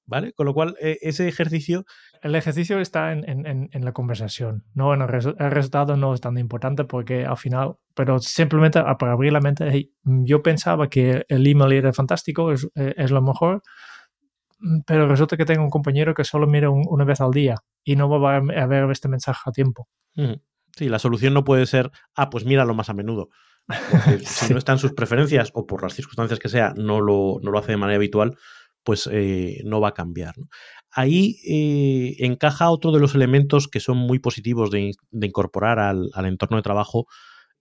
[0.06, 0.32] ¿Vale?
[0.32, 1.84] Con lo cual, e, ese ejercicio...
[2.22, 4.94] El ejercicio está en, en, en la conversación, ¿no?
[4.94, 9.40] En el, resultado no es tan importante porque al final, pero simplemente para abrir la
[9.40, 13.62] mente, yo pensaba que el email era fantástico, es, e, es, lo mejor,
[14.58, 17.96] mm, pero resulta que tengo un compañero que solo mira una vez al día y
[17.96, 19.88] no va a ver este mensaje a tiempo.
[20.76, 23.30] Sí, la solución no puede ser, ah, pues míralo más a menudo.
[24.24, 27.58] si no están sus preferencias o por las circunstancias que sea, no lo, no lo
[27.58, 28.36] hace de manera habitual,
[28.86, 30.36] pues eh, no va a cambiar.
[30.92, 36.56] Ahí eh, encaja otro de los elementos que son muy positivos de, incorporar al, entorno
[36.56, 37.06] de trabajo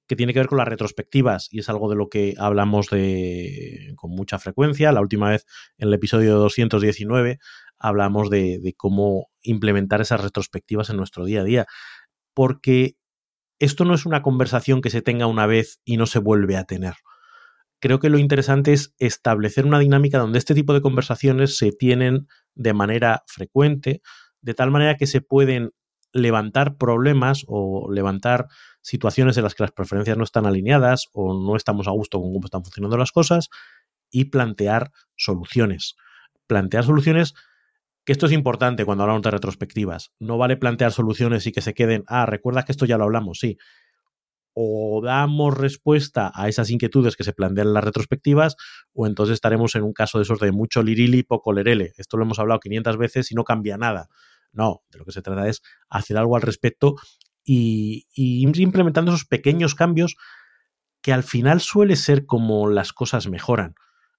[0.05, 3.93] que tiene que ver con las retrospectivas y es algo de lo que hablamos de,
[3.95, 4.91] con mucha frecuencia.
[4.91, 5.47] La última vez
[5.79, 7.39] en el episodio 219
[7.79, 11.65] hablamos de, de cómo implementar esas retrospectivas en nuestro día a día,
[12.35, 12.97] porque
[13.57, 16.65] esto no es una conversación que se tenga una vez y no se vuelve a
[16.65, 16.93] tener
[17.85, 22.27] creo que lo interesante es establecer una dinámica donde este tipo de conversaciones se tienen
[22.55, 24.01] de manera frecuente,
[24.41, 25.69] de tal manera que se pueden
[26.11, 28.47] levantar problemas o levantar
[28.81, 32.33] situaciones en las que las preferencias no están alineadas o no estamos a gusto con
[32.33, 33.49] cómo están funcionando las cosas
[34.09, 35.95] y plantear soluciones.
[36.47, 37.35] Plantear soluciones,
[38.03, 40.11] que esto es importante cuando hablamos de retrospectivas.
[40.17, 43.37] No vale plantear soluciones y que se queden, ah, recuerda que esto ya lo hablamos,
[43.37, 43.59] sí
[44.57, 48.55] o damos respuesta a esas inquietudes que se plantean en las retrospectivas,
[48.93, 51.91] o entonces estaremos en un caso de esos de mucho lirili, poco lerele.
[51.97, 54.07] Esto lo hemos hablado 500 veces y no cambia nada.
[54.53, 56.95] No, de lo que se trata es hacer algo al respecto
[57.43, 60.15] y, implementando esos pequeños cambios
[61.01, 63.75] que al final suele ser como las cosas mejoran.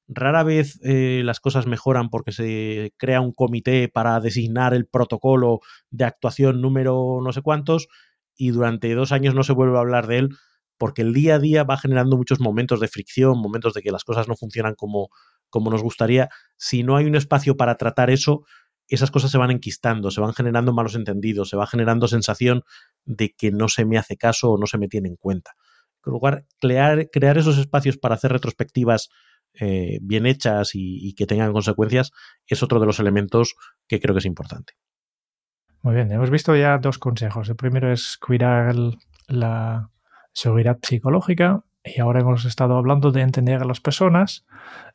[0.06, 5.60] Rara vez eh, las cosas mejoran porque se crea un comité para designar el protocolo
[5.90, 7.88] de actuación número no sé cuántos
[8.36, 10.36] y durante dos años no se vuelve a hablar de él
[10.78, 14.04] porque el día a día va generando muchos momentos de fricción, momentos de que las
[14.04, 15.08] cosas no funcionan como,
[15.48, 16.28] como nos gustaría.
[16.56, 18.44] Si no hay un espacio para tratar eso,
[18.88, 22.62] esas cosas se van enquistando, se van generando malos entendidos, se va generando sensación
[23.04, 25.52] de que no se me hace caso o no se me tiene en cuenta.
[26.04, 29.08] Lo cual, crear, crear esos espacios para hacer retrospectivas
[29.54, 32.12] eh, bien hechas y que tengan consecuencias
[32.46, 33.54] es otro de los elementos
[33.88, 34.74] que creo que es importante.
[35.82, 37.48] Muy bien, hemos visto ya dos consejos.
[37.48, 38.74] El primero es cuidar
[39.28, 39.90] la
[40.32, 44.44] seguridad psicológica y ahora hemos estado hablando de entender a las personas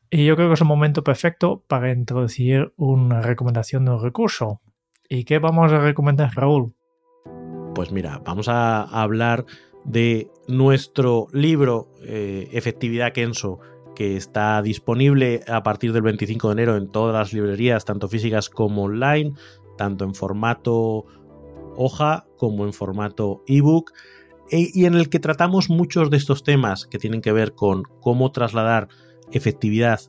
[0.10, 4.62] y yo creo que es un momento perfecto para introducir una recomendación de un recurso.
[5.08, 6.76] ¿Y qué vamos a recomendar, Raúl?
[7.74, 9.46] Pues mira, vamos a hablar
[9.86, 13.60] de nuestro libro eh, Efectividad Kenso,
[13.96, 18.50] que está disponible a partir del 25 de enero en todas las librerías, tanto físicas
[18.50, 19.34] como online
[19.82, 21.06] tanto en formato
[21.76, 23.94] hoja como en formato ebook,
[24.52, 27.82] e, y en el que tratamos muchos de estos temas que tienen que ver con
[28.00, 28.90] cómo trasladar
[29.32, 30.00] efectividad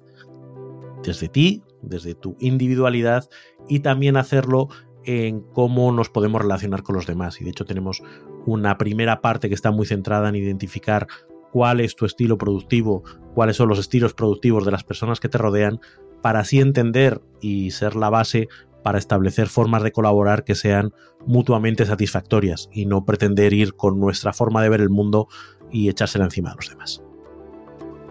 [1.03, 3.31] desde ti, desde tu individualidad
[3.67, 4.69] y también hacerlo
[5.05, 7.41] en cómo nos podemos relacionar con los demás.
[7.41, 8.03] Y de hecho tenemos
[8.45, 11.07] una primera parte que está muy centrada en identificar
[11.51, 15.39] cuál es tu estilo productivo, cuáles son los estilos productivos de las personas que te
[15.39, 15.81] rodean,
[16.21, 18.49] para así entender y ser la base
[18.83, 20.93] para establecer formas de colaborar que sean
[21.27, 25.29] mutuamente satisfactorias y no pretender ir con nuestra forma de ver el mundo
[25.71, 27.03] y echársela encima a los demás.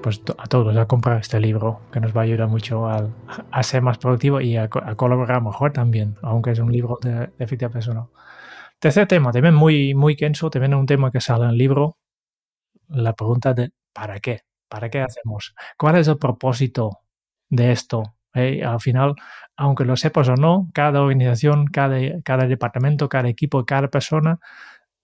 [0.01, 3.07] Pues a todos a comprar este libro que nos va a ayudar mucho a,
[3.61, 8.07] ser más productivo y a, colaborar mejor también, aunque es un libro de, de personal.
[8.79, 11.97] Tercer tema, también muy, muy kenso, también un tema que sale en el libro,
[12.87, 14.41] la pregunta de ¿para qué?
[14.67, 15.53] ¿Para qué hacemos?
[15.77, 16.99] ¿Cuál es el propósito
[17.49, 18.15] de esto?
[18.33, 19.15] al final,
[19.61, 24.39] aunque lo sepas o no, cada organización, cada, departamento, cada equipo, cada persona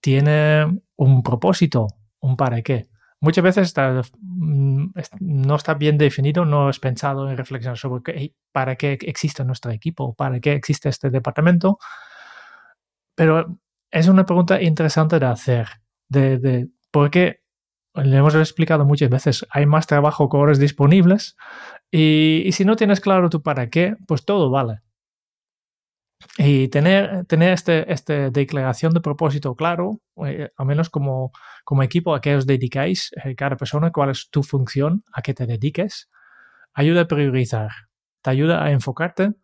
[0.00, 1.86] tiene un propósito,
[2.18, 2.88] un para qué.
[3.20, 3.72] Muchas veces
[4.20, 4.86] mm,
[5.20, 9.70] no está bien definido, no has pensado en reflexionar sobre qué, para qué existe nuestro
[9.70, 11.78] equipo, para qué existe este departamento,
[13.14, 13.60] pero
[13.92, 15.68] es una pregunta interesante de hacer,
[16.08, 17.42] de por qué
[17.94, 21.36] le hemos explicado muchas veces, hay más trabajo que horas disponibles
[21.90, 24.80] y, si no tienes claro tu para qué, pues todo vale.
[26.36, 31.30] Y tener, tener este, este declaración de propósito claro, eh, al menos como,
[31.64, 35.32] como equipo a qué os dedicáis, eh, cada persona, cuál es tu función, a qué
[35.32, 36.10] te dediques,
[36.74, 37.70] ayuda a priorizar,
[38.22, 39.34] te ayuda a enfocarte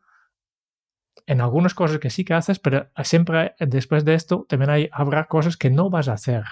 [1.27, 5.27] en algunas cosas que sí que haces, pero siempre después de esto también hay, habrá
[5.27, 6.45] cosas que no vas a hacer.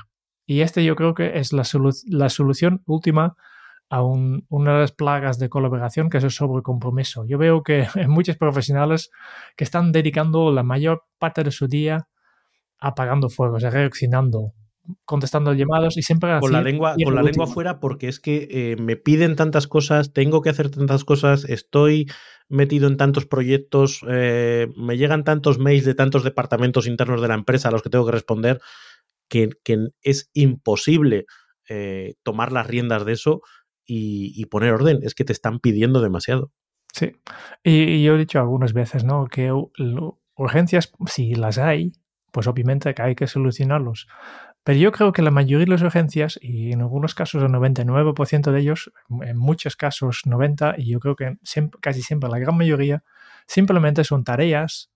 [0.53, 1.63] Y este yo creo que es la,
[2.09, 3.37] la solución última
[3.89, 7.25] a una de las plagas de colaboración que es el sobrecompromiso.
[7.25, 9.11] Yo veo que hay muchos profesionales
[9.57, 12.07] que están dedicando la mayor parte de su día
[12.79, 14.53] apagando fuegos, reaccionando,
[15.07, 18.77] contestando llamados y siempre con la lengua con la lengua fuera porque es que eh,
[18.79, 22.11] me piden tantas cosas tengo que hacer tantas cosas estoy
[22.49, 27.35] metido en tantos proyectos eh, me llegan tantos mails de tantos departamentos internos de la
[27.35, 28.61] empresa a los que tengo que responder
[29.33, 31.25] que, es imposible
[31.69, 33.41] eh, tomar las riendas de eso
[33.85, 35.01] y, poner orden.
[35.03, 36.53] Es que te están pidiendo demasiado.
[36.93, 37.13] Sí.
[37.63, 39.27] Y, yo he dicho algunas veces, ¿no?
[39.27, 39.51] Que
[40.37, 41.93] urgencias, si las hay,
[42.31, 44.07] pues obviamente que hay que solucionarlos.
[44.65, 48.53] Pero yo creo que la mayoría de las urgencias, y en algunos casos el 99%
[48.53, 48.93] de ellos,
[49.23, 51.37] en muchos casos 90%, y yo creo que
[51.81, 53.03] casi siempre la gran mayoría,
[53.47, 54.93] simplemente son tareas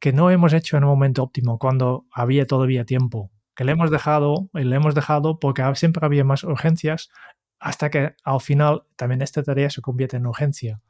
[0.00, 3.90] que no hemos hecho en un momento óptimo, cuando había todavía tiempo, que le hemos
[3.90, 7.10] dejado, y le hemos dejado porque siempre había más urgencias
[7.58, 10.82] hasta que al final también esta tarea se convierte en urgencia.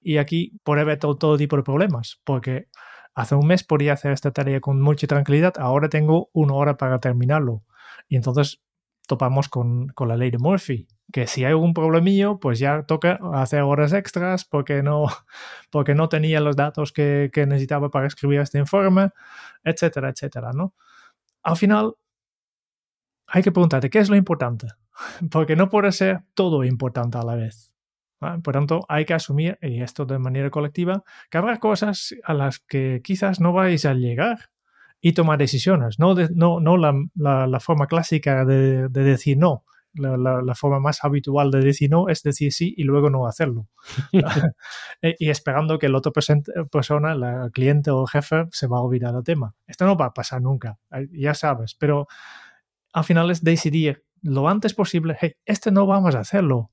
[0.00, 2.68] Y aquí puede haber todo, todo tipo de problemas, porque
[3.14, 6.98] hace un mes podía hacer esta tarea con mucha tranquilidad, ahora tengo una hora para
[6.98, 7.64] terminarlo.
[8.08, 8.62] Y entonces
[9.06, 13.18] topamos con, con, la ley de Murphy, que si hay algún problemillo, pues ya toca
[13.34, 15.06] hacer horas extras porque no,
[15.70, 19.10] porque no tenía los datos que, que necesitaba para escribir este informe,
[19.64, 20.74] etcétera, etcétera, ¿no?
[21.42, 21.94] Al final,
[23.26, 24.68] hay que preguntarte, ¿qué es lo importante?
[25.30, 27.72] porque no puede ser todo importante a la vez.
[28.18, 32.58] Por tanto, hay que asumir, y esto de manera colectiva, que habrá cosas a las
[32.60, 34.50] que quizás no vais a llegar
[35.02, 39.64] y tomar decisiones, no, no, no la, la, forma clásica de, de decir no.
[39.92, 43.66] La, la, forma más habitual de decir no es decir sí y luego no hacerlo.
[45.18, 49.14] y esperando que el otro persona, la cliente o el jefe, se va a olvidar
[49.14, 49.54] del tema.
[49.66, 50.78] Esto no va a pasar nunca,
[51.12, 52.08] ya sabes, pero
[52.96, 56.70] al final es decidir lo antes posible, hey, este no vamos a hacerlo,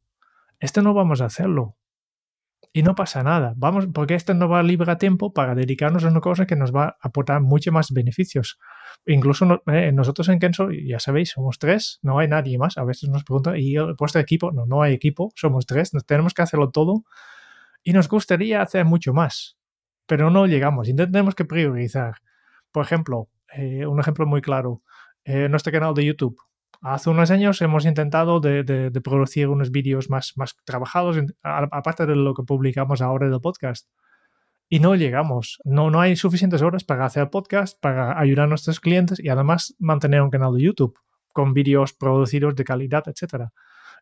[0.57, 1.75] este no vamos a hacerlo.
[2.71, 6.07] Y no pasa nada, vamos, porque este no va a liberar tiempo para dedicarnos a
[6.07, 8.57] una cosa que nos va a aportar mucho más beneficios.
[9.05, 12.77] Incluso eh, nosotros en Kenso, ya sabéis, somos tres, no hay nadie más.
[12.77, 14.53] A veces nos preguntan, ¿y el puesto de equipo?
[14.53, 17.03] No, no hay equipo, somos tres, tenemos que hacerlo todo
[17.83, 19.57] y nos gustaría hacer mucho más,
[20.05, 20.88] pero no llegamos.
[20.88, 22.15] Intentemos que priorizar.
[22.71, 24.81] Por ejemplo, eh, un ejemplo muy claro,
[25.25, 26.38] eh, nuestro canal de YouTube
[26.83, 32.33] Hace unos años hemos intentado de, producir unos vídeos más, más trabajados, aparte de lo
[32.33, 33.88] que publicamos ahora del podcast.
[34.67, 35.59] Y no llegamos.
[35.63, 39.75] No, no hay suficientes horas para hacer podcast, para ayudar a nuestros clientes y además
[39.79, 40.99] mantener un canal de YouTube
[41.31, 43.45] con vídeos producidos de calidad, etc.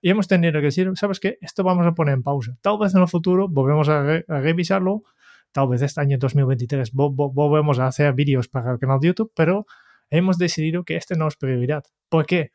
[0.02, 1.38] Y hemos tenido que decir, ¿sabes qué?
[1.40, 2.58] Esto vamos a poner en pausa.
[2.62, 5.04] Tal vez en el futuro volvemos a, revisarlo.
[5.52, 9.68] Tal vez este año 2023 volvemos a hacer vídeos para el canal de YouTube, pero
[10.12, 11.84] hemos decidido que este no es prioridad.
[12.10, 12.52] ¿Por qué?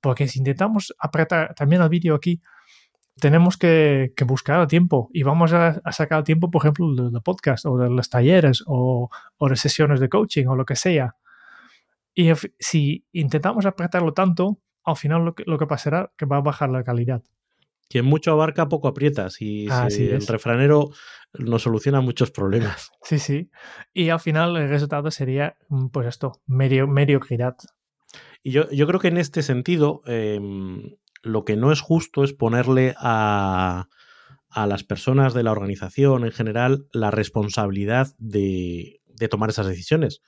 [0.00, 2.40] Porque si intentamos apretar también el vídeo aquí,
[3.20, 7.66] tenemos que, buscar el tiempo y vamos a, sacar el tiempo, por ejemplo, de, podcast
[7.66, 11.16] o de los talleres o, de sesiones de coaching o lo que sea.
[12.14, 16.38] Y si intentamos apretarlo tanto, al final lo que, lo que pasará es que va
[16.38, 17.22] a bajar la calidad.
[17.90, 19.30] Quien mucho abarca, poco aprieta.
[19.30, 20.90] Si, el refranero
[21.34, 22.90] nos soluciona muchos problemas.
[23.02, 23.50] Sí, sí.
[23.92, 27.56] Y al final el resultado sería, mm, pues esto, medio, mediocridad.
[28.44, 32.32] Y yo, yo creo que en este sentido, em, lo que no es justo es
[32.32, 33.88] ponerle a,
[34.48, 40.22] a, las personas de la organización en general la responsabilidad de, de, tomar esas decisiones.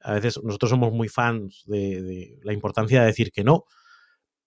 [0.00, 3.64] A veces nosotros somos muy fans de, de la importancia de decir que no,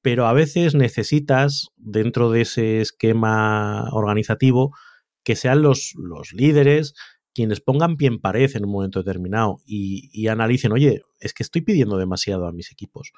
[0.03, 4.75] pero a veces necesitas, dentro de ese esquema organizativo,
[5.23, 6.93] que sean los, los líderes
[7.33, 11.61] quienes pongan pie en pared en un momento determinado y, analicen, oye, es que estoy
[11.61, 13.11] pidiendo demasiado a mis equipos.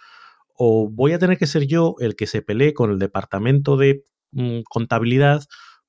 [0.55, 4.05] O voy a tener que ser yo el que se pelee con el departamento de
[4.31, 5.43] mm, contabilidad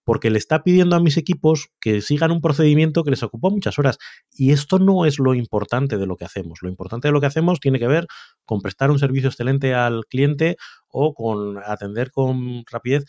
[0.06, 3.76] porque le está pidiendo a mis equipos que sigan un procedimiento que les ocupa muchas
[3.76, 3.98] horas.
[4.32, 6.60] Y esto no es lo importante de lo que hacemos.
[6.62, 8.06] Lo importante de lo que hacemos tiene que ver
[8.44, 13.04] con prestar un servicio excelente al cliente o con atender con rapidez.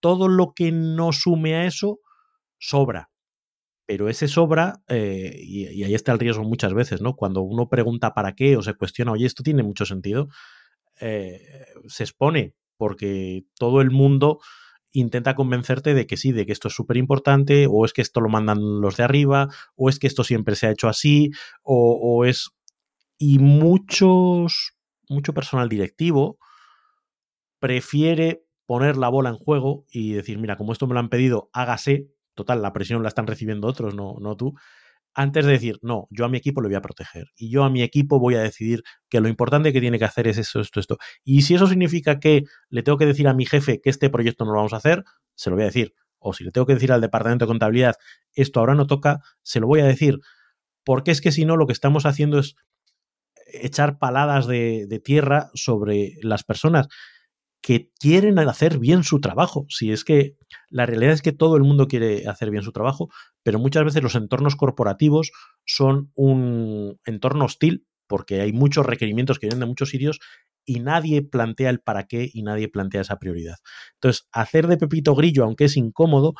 [0.00, 2.00] Todo lo que no sume a eso
[2.58, 3.08] sobra
[3.86, 7.16] pero ese sobra, eh, y, ahí está el riesgo muchas veces, ¿no?
[7.16, 10.28] Cuando uno pregunta para qué o se cuestiona, oye, esto tiene mucho sentido,
[11.02, 14.40] eh, se expone porque todo el mundo
[14.94, 18.20] intenta convencerte de que sí, de que esto es súper importante, o es que esto
[18.20, 21.30] lo mandan los de arriba, o es que esto siempre se ha hecho así,
[21.62, 22.50] o, o es...
[23.18, 24.76] Y muchos,
[25.08, 26.38] mucho personal directivo
[27.58, 31.50] prefiere poner la bola en juego y decir, mira, como esto me lo han pedido,
[31.52, 34.54] hágase, total, la presión la están recibiendo otros, no, no tú,
[35.14, 37.70] antes de decir, no, yo a mi equipo le voy a proteger y yo a
[37.70, 40.80] mi equipo voy a decidir que lo importante que tiene que hacer es eso, esto,
[40.80, 40.98] esto.
[41.22, 44.44] Y si eso significa que le tengo que decir a mi jefe que este proyecto
[44.44, 45.94] no lo vamos a hacer, se lo voy a decir.
[46.18, 47.94] O si le tengo que decir al departamento de contabilidad,
[48.32, 50.18] esto ahora no toca, se lo voy a decir.
[50.84, 52.56] Porque es que si no, lo que estamos haciendo es
[53.46, 56.88] echar paladas de tierra sobre las personas
[57.64, 59.64] que quieren hacer bien su trabajo.
[59.70, 60.36] Si es que
[60.68, 63.08] la realidad es que todo el mundo quiere hacer bien su trabajo,
[63.42, 65.32] pero muchas veces los entornos corporativos
[65.64, 70.20] son un entorno hostil porque hay muchos requerimientos que vienen de muchos sitios
[70.66, 73.56] y nadie plantea el para qué y nadie plantea esa prioridad.
[73.94, 76.34] Entonces, hacer de Pepito Grillo, aunque es incómodo,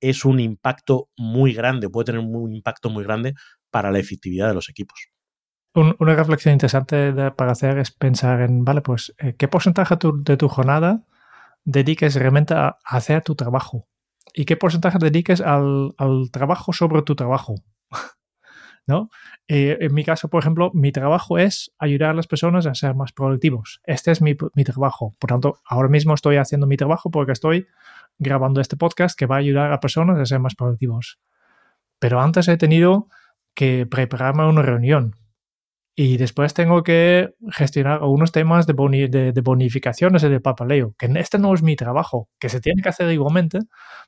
[0.00, 3.34] es un impacto muy grande, puede tener un impacto muy grande
[3.70, 5.10] para la efectividad de los equipos
[5.76, 10.48] una reflexión interesante para hacer es pensar en, vale, pues, eh, ¿qué porcentaje de tu
[10.48, 11.02] jornada
[11.64, 13.86] dediques realmente a hacer tu trabajo?
[14.32, 15.94] ¿Y qué porcentaje dediques al,
[16.32, 17.56] trabajo sobre tu trabajo?
[18.86, 19.10] ¿No?
[19.48, 22.94] Eh, en mi caso, por ejemplo, mi trabajo es ayudar a las personas a ser
[22.94, 23.80] más productivos.
[23.84, 25.14] Este es mi, mi trabajo.
[25.18, 27.66] Por tanto, ahora mismo estoy haciendo mi trabajo porque estoy
[28.18, 31.18] grabando este podcast que va a ayudar a personas a ser más productivos.
[31.98, 33.08] Pero antes he tenido
[33.54, 35.14] que prepararme una reunión
[35.98, 38.74] y después tengo que gestionar algunos temas de,
[39.42, 43.10] bonificaciones y de papaleo, que este no es mi trabajo, que se tiene que hacer
[43.10, 43.60] igualmente,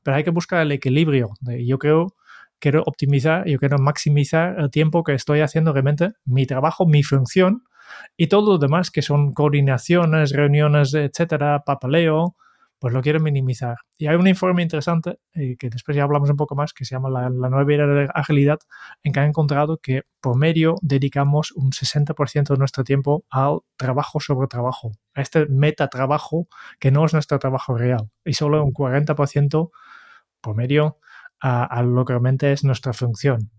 [0.03, 1.31] pero hay que buscar el equilibrio.
[1.64, 2.14] Yo creo,
[2.59, 7.62] quiero optimizar, yo quiero maximizar el tiempo que estoy haciendo realmente mi trabajo, mi función,
[8.18, 12.37] y todo lo demás que son coordinaciones, reuniones, etcétera, papaleo,
[12.78, 13.76] pues lo quiero minimizar.
[13.96, 16.94] Y hay un informe interesante, eh, que después ya hablamos un poco más, que se
[16.94, 18.58] llama la, nueva era de agilidad,
[19.02, 24.20] en que ha encontrado que por medio dedicamos un 60% de nuestro tiempo al trabajo
[24.20, 26.46] sobre trabajo, a este metatrabajo
[26.78, 29.70] que no es nuestro trabajo real, y solo un 40%
[30.40, 30.98] por medio
[31.40, 33.50] a, lo que realmente es nuestra función.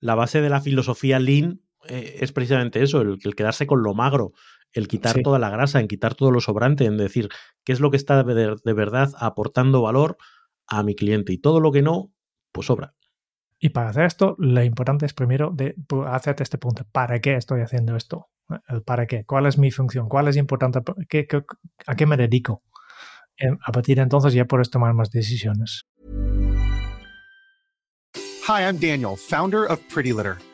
[0.00, 4.32] la base de la filosofía Lean eh, es precisamente eso, el, quedarse con lo magro,
[4.72, 7.28] el quitar toda la grasa, en quitar todo lo sobrante, en decir
[7.64, 10.16] qué es lo que está de, verdad aportando valor
[10.66, 12.12] a mi cliente y todo lo que no,
[12.52, 12.94] pues sobra.
[13.58, 15.74] Y para hacer esto, lo importante es primero de
[16.06, 16.86] hacerte este punto.
[16.90, 18.28] ¿Para qué estoy haciendo esto?
[18.68, 19.24] ¿El para qué?
[19.24, 20.08] ¿Cuál es mi función?
[20.08, 20.80] ¿Cuál es importante?
[21.86, 22.62] a qué me dedico?
[23.66, 25.86] A partir de entonces ya puedes tomar más decisiones.
[28.48, 30.38] Hi, I'm Daniel, founder of Pretty Litter.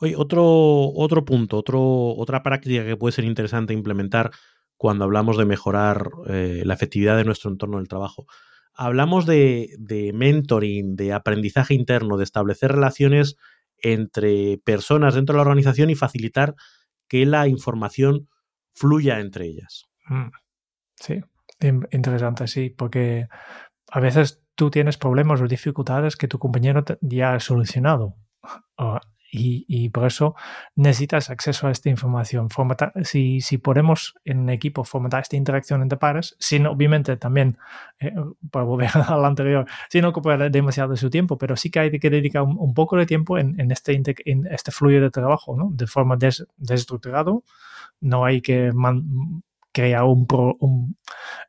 [0.00, 1.80] Oye, otro, otro punto, otro,
[2.16, 4.30] otra práctica que puede ser interesante implementar
[4.76, 8.26] cuando hablamos de mejorar eh, la efectividad de nuestro entorno del trabajo.
[8.74, 13.36] Hablamos de, de, mentoring, de aprendizaje interno, de establecer relaciones
[13.82, 16.54] entre personas dentro de la organización y facilitar
[17.08, 18.28] que la información
[18.74, 19.86] fluya entre ellas.
[20.08, 20.28] Mm,
[20.94, 21.20] sí,
[21.90, 23.26] interesante, sí, porque
[23.90, 28.14] a veces tú tienes problemas o dificultades que tu compañero ya ha solucionado.
[29.30, 30.34] Y, por eso
[30.74, 32.48] necesitas acceso a esta información.
[33.02, 37.58] si, si podemos en equipo fomentar esta interacción entre pares, sin obviamente también,
[38.00, 38.14] eh,
[38.50, 42.10] para volver al anterior, sin ocupar demasiado de su tiempo, pero sí que hay que
[42.10, 45.68] dedicar un, poco de tiempo en, en este, en este flujo de trabajo, ¿no?
[45.72, 47.44] de forma des, desestructurado.
[48.00, 48.72] No hay que
[49.72, 50.26] crear un,
[50.60, 50.96] un,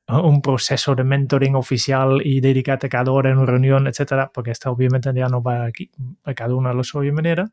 [0.08, 4.70] un, proceso de mentoring oficial y dedicarte cada hora en una reunión, etcétera, porque esto
[4.72, 5.90] obviamente ya no va aquí,
[6.24, 7.50] a cada uno a la suya manera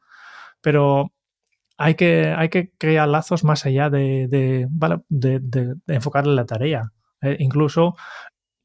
[0.66, 1.12] pero
[1.78, 4.66] hay que, hay que crear lazos más allá de, de,
[5.08, 6.90] de, enfocar en la tarea.
[7.22, 7.94] Eh, incluso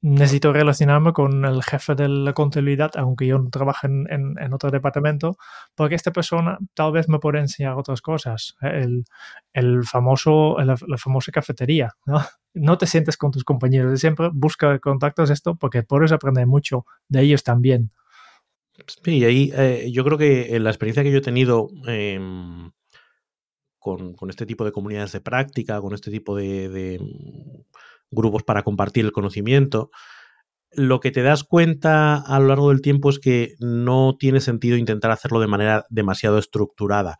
[0.01, 4.71] necesito relacionarme con el jefe de la contabilidad, aunque yo no trabaje en, en, otro
[4.71, 5.37] departamento,
[5.75, 8.55] porque esta persona tal vez me puede enseñar otras cosas.
[8.63, 8.81] ¿eh?
[8.81, 9.05] El,
[9.53, 12.19] el famoso, la, famosa cafetería, ¿no?
[12.55, 16.87] No te sientes con tus compañeros de siempre, busca contactos esto porque puedes aprender mucho
[17.09, 17.91] de ellos también.
[18.87, 22.71] Sí, y ahí eh, yo creo que la experiencia que yo he tenido em,
[23.79, 26.99] con, con, este tipo de comunidades de práctica, con este tipo de, de
[28.11, 29.91] grupos para compartir el conocimiento,
[30.73, 34.77] lo que te das cuenta a lo largo del tiempo es que no tiene sentido
[34.77, 37.17] intentar hacerlo de manera demasiado estructurada.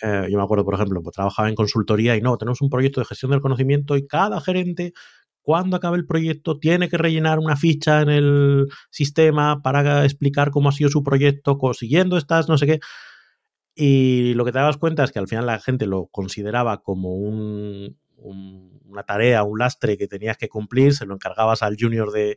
[0.00, 3.00] Eh, yo me acuerdo, por ejemplo, pues trabajaba en consultoría y no, tenemos un proyecto
[3.00, 4.92] de gestión del conocimiento y cada gerente,
[5.48, 10.68] cuando acabe el proyecto, tiene que rellenar una ficha en el sistema para explicar cómo
[10.68, 12.80] ha sido su proyecto, consiguiendo estas, no sé qué.
[13.74, 17.14] Y lo que te dabas cuenta es que al final la gente lo consideraba como
[17.14, 22.36] un, una tarea, un lastre que tenías que cumplir, se lo encargabas al junior de,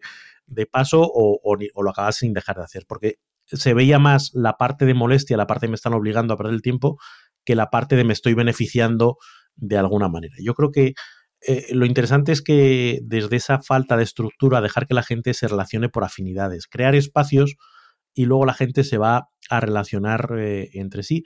[0.71, 4.93] paso o, lo acabas sin dejar de hacer, porque se veía más la parte de
[4.93, 6.97] molestia, la parte de me están obligando a perder el tiempo,
[7.43, 9.17] que la parte de me estoy beneficiando
[9.57, 10.35] de alguna manera.
[10.41, 10.93] Yo creo que
[11.47, 15.47] eh, lo interesante es que desde esa falta de estructura, dejar que la gente se
[15.47, 17.55] relacione por afinidades, crear espacios
[18.13, 21.23] y luego la gente se va a relacionar eh, entre sí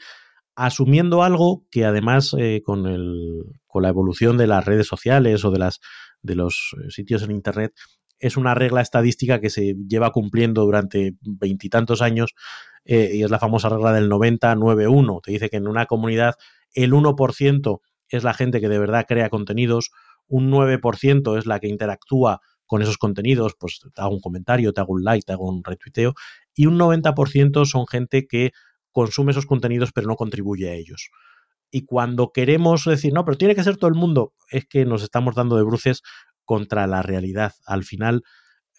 [0.57, 5.51] asumiendo algo que además eh, con, el, con la evolución de las redes sociales o
[5.51, 5.82] de, las,
[6.22, 7.74] de los sitios en Internet
[8.20, 12.34] es una regla estadística que se lleva cumpliendo durante veintitantos años
[12.86, 15.22] y es la famosa regla del 90-9-1.
[15.22, 16.36] Te dice que en una comunidad
[16.74, 19.91] el 1% es la gente que de verdad crea contenidos,
[20.28, 24.82] un 9% es la que interactúa con esos contenidos, pues te hago un comentario, te
[24.82, 26.14] hago un like, te hago un retuiteo,
[26.54, 28.52] y un 90% son gente que
[28.92, 31.10] consume esos contenidos pero no contribuye a ellos.
[31.72, 35.04] Y cuando queremos decir, no, pero tiene que ser todo el mundo, es que nos
[35.04, 36.02] estamos dando de bruces
[36.46, 37.54] contra la realidad.
[37.66, 38.24] Al final,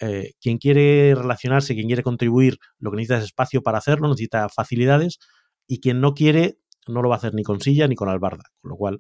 [0.01, 4.49] eh, quien quiere relacionarse, quien quiere contribuir, lo que necesita es espacio para hacerlo, necesita
[4.49, 5.19] facilidades,
[5.67, 8.45] y quien no quiere, no lo va a hacer ni con silla ni con albarda.
[8.61, 8.99] Con lo cual,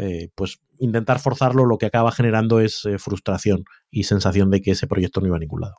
[0.00, 4.70] eh, pues intentar forzarlo lo que acaba generando es eh, frustración y sensación de que
[4.70, 5.74] ese proyecto no iba a ningún lado.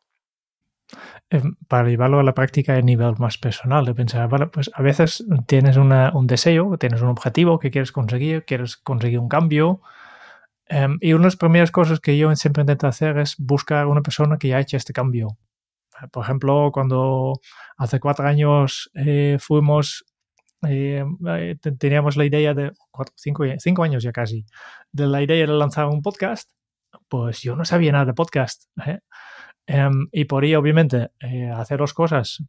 [1.30, 5.26] Em, para llevarlo a la práctica a nivel más personal, de pensar, pues a veces
[5.48, 9.82] tienes un deseo, tienes un objetivo que quieres conseguir, quieres conseguir un cambio,
[10.68, 14.02] em, y una de las primeras cosas que yo siempre intento hacer es buscar una
[14.02, 15.38] persona que ya ha hecho este cambio.
[16.12, 17.40] Por ejemplo, cuando
[17.78, 20.06] hace cuatro años eh, fuimos,
[20.68, 22.72] eh, eh, teníamos la idea de,
[23.16, 24.46] cinco, cinco años ya casi,
[24.92, 26.50] de la idea de lanzar un podcast,
[27.08, 28.66] pues yo no sabía nada de podcast.
[29.72, 32.44] Em, y podría, obviamente, eh, hacer dos cosas.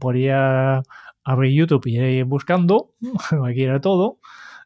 [0.00, 0.82] Podría
[1.22, 2.94] abrir YouTube y ir buscando,
[3.46, 4.18] aquí era todo,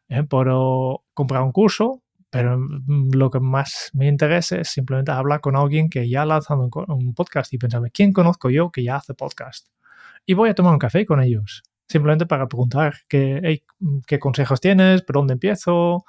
[0.09, 5.39] eh, pero comprar un curso, pero mm, lo que más me interesa es simplemente hablar
[5.41, 8.95] con alguien que ya ha lanzado un, podcast y pensar, ¿quién conozco yo que ya
[8.95, 9.67] hace podcast?
[10.25, 13.63] Y voy a tomar un café con ellos, simplemente para preguntar qué,
[14.19, 16.05] consejos tienes, por dónde empiezo,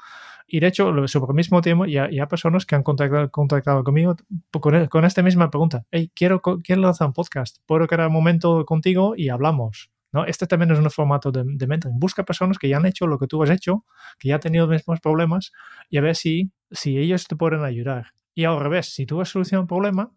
[0.47, 4.15] y de hecho, sobre el mismo tiempo, ya, hay personas que han contactado, conmigo
[4.51, 5.85] con, con, esta misma pregunta.
[5.91, 7.59] Hey, quiero, quiero lanzar un podcast.
[7.67, 9.91] ¿Puedo crear un momento contigo y hablamos?
[10.13, 10.27] ¿No?
[10.27, 11.99] Este también es un formato de, de mentoring.
[11.99, 13.85] Busca personas que ya han hecho lo que tú has hecho,
[14.19, 15.51] que ya han tenido los mismos problemas
[15.91, 18.13] y a ver si, si ellos te pueden ayudar.
[18.35, 20.13] Y al revés, si tú has solucionado un problema,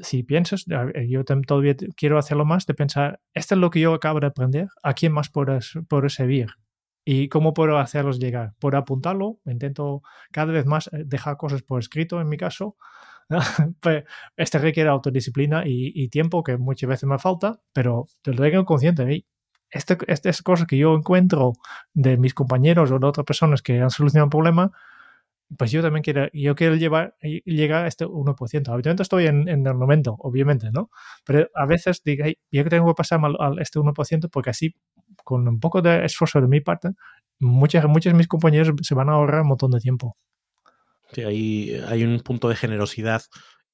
[0.00, 0.64] si piensas,
[1.08, 4.68] yo todavía quiero hacerlo más, de pensar, esto es lo que yo acabo de aprender,
[4.82, 6.48] ¿a quién más puedes, puedes servir?
[7.04, 8.54] ¿Y cómo puedo hacerlos llegar?
[8.60, 12.76] Por apuntarlo, intento cada vez más eh, dejar cosas por escrito en mi caso.
[13.80, 14.04] pues
[14.36, 19.24] este requiere autodisciplina y, tiempo que muchas veces me falta, pero te lo tengo consciente.
[19.70, 21.54] Este, estas cosas que yo encuentro
[21.94, 24.72] de mis compañeros o de otras personas que han solucionado un problema,
[25.56, 28.68] pues yo también quiero, yo quiero llevar, llegar a este 1%.
[28.72, 30.90] Obviamente estoy en, en el momento, obviamente, ¿no?
[31.24, 34.74] Pero a veces digo, yo tengo que pasar a este 1% porque así
[35.24, 36.90] con un poco de esfuerzo de mi parte,
[37.38, 40.16] muchos, muchos de mis compañeros se van a ahorrar un montón de tiempo.
[41.12, 43.22] Sí, hay, hay un punto de generosidad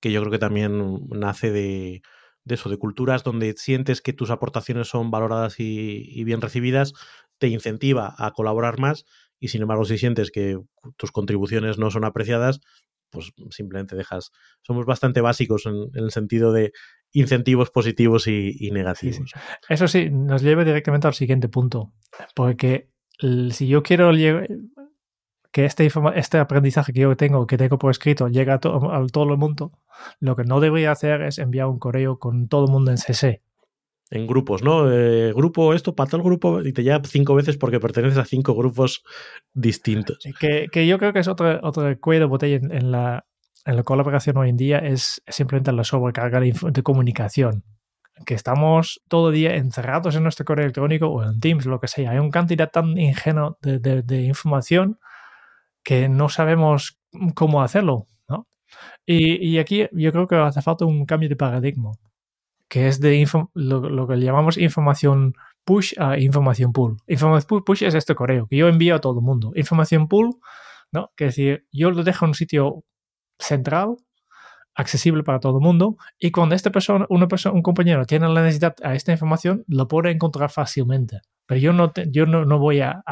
[0.01, 2.03] que yo creo que también nace de,
[2.47, 6.95] eso, de culturas donde sientes que tus aportaciones son valoradas y, bien recibidas,
[7.39, 9.05] te incentiva a colaborar más
[9.41, 10.59] y sin embargo si sientes que
[10.97, 12.61] tus contribuciones no son apreciadas,
[13.11, 14.31] pues simplemente dejas.
[14.63, 16.73] Somos bastante básicos en el sentido de
[17.13, 19.33] incentivos positivos y, negativos.
[19.69, 21.93] Eso sí, nos lleva directamente al siguiente punto,
[22.35, 22.91] porque
[23.51, 24.11] si yo quiero
[25.51, 29.39] que este, este aprendizaje que yo tengo, que tengo por escrito, llegue a, todo el
[29.39, 29.73] mundo,
[30.21, 33.43] lo que no debería hacer es enviar un correo con todo el mundo en CC.
[34.11, 34.91] En grupos, ¿no?
[34.91, 38.55] Eh, grupo esto para tal grupo y te lleva cinco veces porque perteneces a cinco
[38.55, 39.05] grupos
[39.53, 40.19] distintos.
[40.41, 43.27] Que, que yo creo que es otra, otra cuello de botella en, la,
[43.69, 47.65] en la colaboración hoy en día es simplemente la sobrecarga de, comunicación.
[48.25, 51.87] Que estamos todo el día encerrados en nuestro correo electrónico o en Teams, lo que
[51.87, 52.13] sea.
[52.13, 54.99] Hay una cantidad tan ingenuo de, información
[55.85, 56.99] que no sabemos
[57.35, 58.07] cómo hacerlo.
[58.27, 58.49] ¿no?
[59.05, 61.93] Y, aquí yo creo que hace falta un cambio de paradigma,
[62.69, 66.97] que es de lo, que llamamos información push a información pull.
[67.07, 69.53] Información push es este correo que yo envío a todo el mundo.
[69.55, 70.31] Información pull,
[70.93, 71.11] ¿no?
[71.17, 72.85] Que decir, yo lo dejo en un sitio
[73.39, 73.97] central,
[74.75, 78.43] accesible para todo el mundo, y cuando esta persona, una persona, un compañero tiene la
[78.43, 81.21] necesidad a esta información, lo puede encontrar fácilmente.
[81.47, 83.03] Pero yo no, yo no, voy a,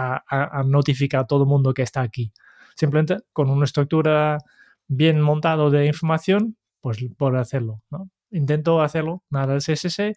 [0.66, 2.32] notificar a todo el mundo que está aquí.
[2.76, 4.38] Simplemente con una estructura
[4.86, 7.80] bien montada de información, pues puedo hacerlo.
[7.90, 8.11] ¿no?
[8.31, 10.16] Intento hacerlo, nada de CSS,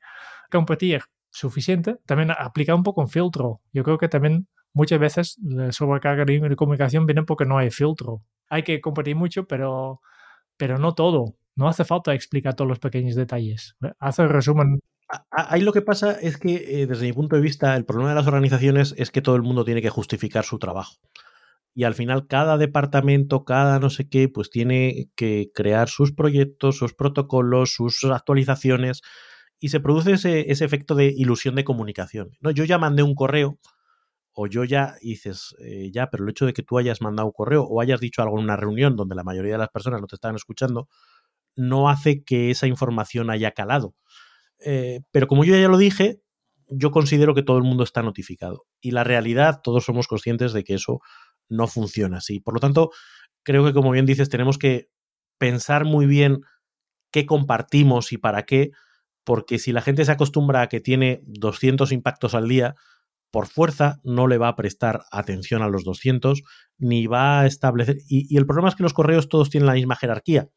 [0.51, 1.01] competir
[1.31, 1.97] suficiente.
[2.05, 3.61] También aplicar un poco un filtro.
[3.73, 8.23] Yo creo que también muchas veces la sobrecarga de comunicación viene porque no hay filtro
[8.49, 10.01] hay que compartir mucho, pero,
[10.57, 11.35] pero no todo.
[11.55, 13.75] No hace falta explicar todos los pequeños detalles.
[13.99, 14.79] Hace el resumen.
[15.31, 18.15] Ahí lo que pasa es que, eh, desde mi punto de vista, el problema de
[18.15, 20.95] las organizaciones es que todo el mundo tiene que justificar su trabajo.
[21.79, 26.75] Y al final, cada departamento, cada no sé qué, pues tiene que crear sus proyectos,
[26.75, 29.01] sus protocolos, sus actualizaciones.
[29.61, 32.31] Y se produce ese, ese efecto de ilusión de comunicación.
[32.41, 32.51] ¿no?
[32.51, 33.59] Yo ya mandé un correo
[34.33, 37.31] o yo ya dices, eh, ya, pero el hecho de que tú hayas mandado un
[37.31, 40.07] correo o hayas dicho algo en una reunión donde la mayoría de las personas no
[40.07, 40.89] te estaban escuchando,
[41.55, 43.95] no hace que esa información haya calado.
[44.65, 46.19] Eh, pero como yo ya lo dije,
[46.67, 48.65] yo considero que todo el mundo está notificado.
[48.81, 50.99] Y la realidad, todos somos conscientes de que eso
[51.49, 52.39] no funciona así.
[52.39, 52.91] Por lo tanto,
[53.43, 54.89] creo que, como bien dices, tenemos que
[55.37, 56.41] pensar muy bien
[57.11, 58.71] qué compartimos y para qué,
[59.23, 62.75] porque si la gente se acostumbra a que tiene 200 impactos al día,
[63.31, 66.41] por fuerza no le va a prestar atención a los 200,
[66.77, 67.97] ni va a establecer...
[68.07, 70.49] Y, el problema es que los correos todos tienen la misma jerarquía.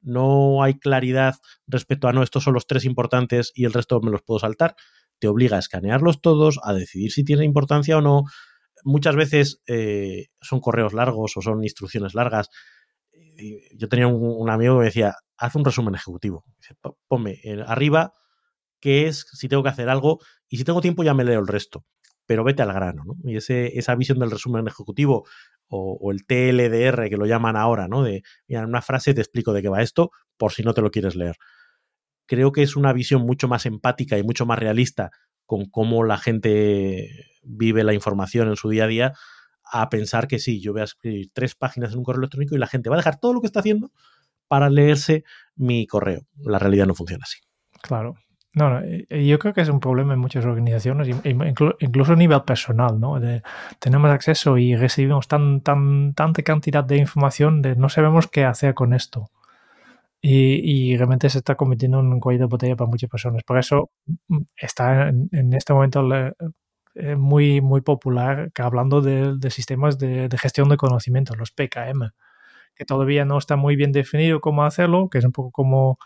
[0.00, 1.34] No hay claridad
[1.66, 4.74] respecto a, no, estos son los tres importantes y el resto me los puedo saltar.
[5.18, 8.24] Te obliga a escanearlos todos, a decidir si tiene importancia o no.
[8.84, 12.48] Muchas veces eh, son correos largos o son instrucciones largas.
[13.76, 16.44] Yo tenía un, amigo que me decía, haz un resumen ejecutivo.
[17.08, 18.12] Ponme arriba
[18.80, 21.48] qué es, si tengo que hacer algo, y si tengo tiempo ya me leo el
[21.48, 21.84] resto
[22.26, 23.16] pero vete al grano, ¿no?
[23.24, 25.26] Y ese, esa visión del resumen ejecutivo
[25.68, 28.02] o, el TLDR que lo llaman ahora, ¿no?
[28.02, 30.82] De, mira, en una frase te explico de qué va esto, por si no te
[30.82, 31.36] lo quieres leer.
[32.26, 35.10] Creo que es una visión mucho más empática y mucho más realista
[35.46, 37.10] con cómo la gente
[37.42, 39.12] vive la información en su día a día,
[39.64, 42.58] a pensar que sí, yo voy a escribir tres páginas en un correo electrónico y
[42.58, 43.90] la gente va a dejar todo lo que está haciendo
[44.48, 45.24] para leerse
[45.56, 46.26] mi correo.
[46.36, 47.38] La realidad no funciona así.
[47.82, 48.16] Claro,
[48.54, 53.00] no, no, yo creo que es un problema en muchas organizaciones, incluso a nivel personal,
[53.00, 53.20] ¿no?
[53.80, 58.74] tenemos acceso y recibimos tan, tan, tanta cantidad de información de no sabemos qué hacer
[58.74, 59.30] con esto.
[60.26, 63.42] Y, realmente se está convirtiendo en un cuello de botella para muchas personas.
[63.44, 63.90] Por eso
[64.28, 66.02] mm, está en, este momento
[66.94, 72.12] eh, muy, muy popular que hablando de, sistemas de, de, gestión de conocimiento, los PKM
[72.74, 75.98] que todavía no está muy bien definido cómo hacerlo, que es un poco como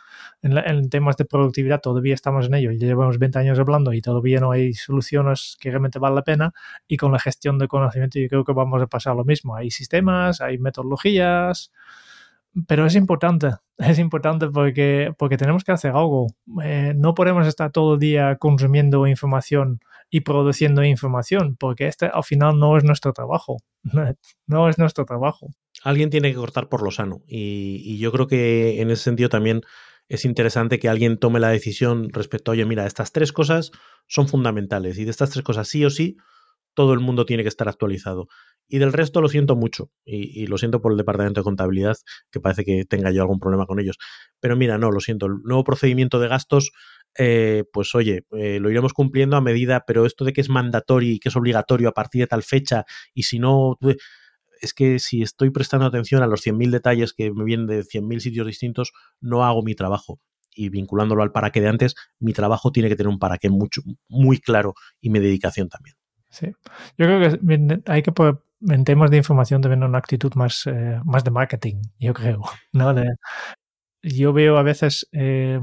[0.42, 4.40] en, temas de productividad, todavía estamos en ello, ya llevamos 20 años hablando y todavía
[4.40, 6.52] no hay soluciones que realmente valen la pena,
[6.86, 9.70] y con la gestión de conocimiento yo creo que vamos a pasar lo mismo, hay
[9.70, 11.72] sistemas, hay metodologías,
[12.66, 16.28] pero es importante, es importante porque, porque tenemos que hacer algo.
[16.62, 22.24] Eh, no podemos estar todo el día consumiendo información y produciendo información, porque este al
[22.24, 23.58] final no es nuestro trabajo.
[24.46, 25.50] No es nuestro trabajo
[25.82, 27.22] alguien tiene que cortar por lo sano.
[27.26, 29.62] Y, yo creo que en ese sentido también
[30.08, 33.70] es interesante que alguien tome la decisión respecto a, oye, mira, estas tres cosas
[34.06, 36.16] son fundamentales y de estas tres cosas sí o sí,
[36.74, 38.28] todo el mundo tiene que estar actualizado.
[38.68, 41.96] Y del resto lo siento mucho y, lo siento por el departamento de contabilidad,
[42.30, 43.96] que parece que tenga yo algún problema con ellos.
[44.40, 46.72] Pero mira, no, lo siento, el nuevo procedimiento de gastos,
[47.16, 51.12] eh, pues oye, eh, lo iremos cumpliendo a medida, pero esto de que es mandatorio
[51.12, 53.78] y que es obligatorio a partir de tal fecha y si no
[54.60, 58.20] es que si estoy prestando atención a los 100.000 detalles que me vienen de 100.000
[58.20, 60.20] sitios distintos, no hago mi trabajo.
[60.54, 63.48] Y vinculándolo al para qué de antes, mi trabajo tiene que tener un para qué
[63.48, 65.96] mucho, muy claro y mi dedicación también.
[66.30, 66.48] Sí,
[66.98, 71.00] yo creo que hay que poner, en temas de información también una actitud más, eh,
[71.04, 72.42] más de marketing, yo creo.
[72.72, 72.94] ¿no?
[74.02, 75.60] yo veo a veces eh,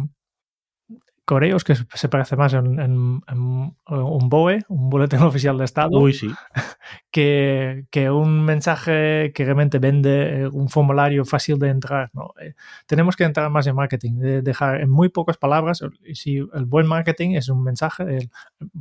[1.25, 6.29] correos que se parece más en, un BOE, un boletín oficial de Estado, Uy, sí.
[7.11, 12.11] que, que, un mensaje que realmente vende eh, un formulario fácil de entrar.
[12.13, 12.33] ¿no?
[12.39, 12.53] Eh,
[12.85, 16.87] tenemos que entrar más en marketing, de dejar en muy pocas palabras, si el buen
[16.87, 18.29] marketing es un mensaje,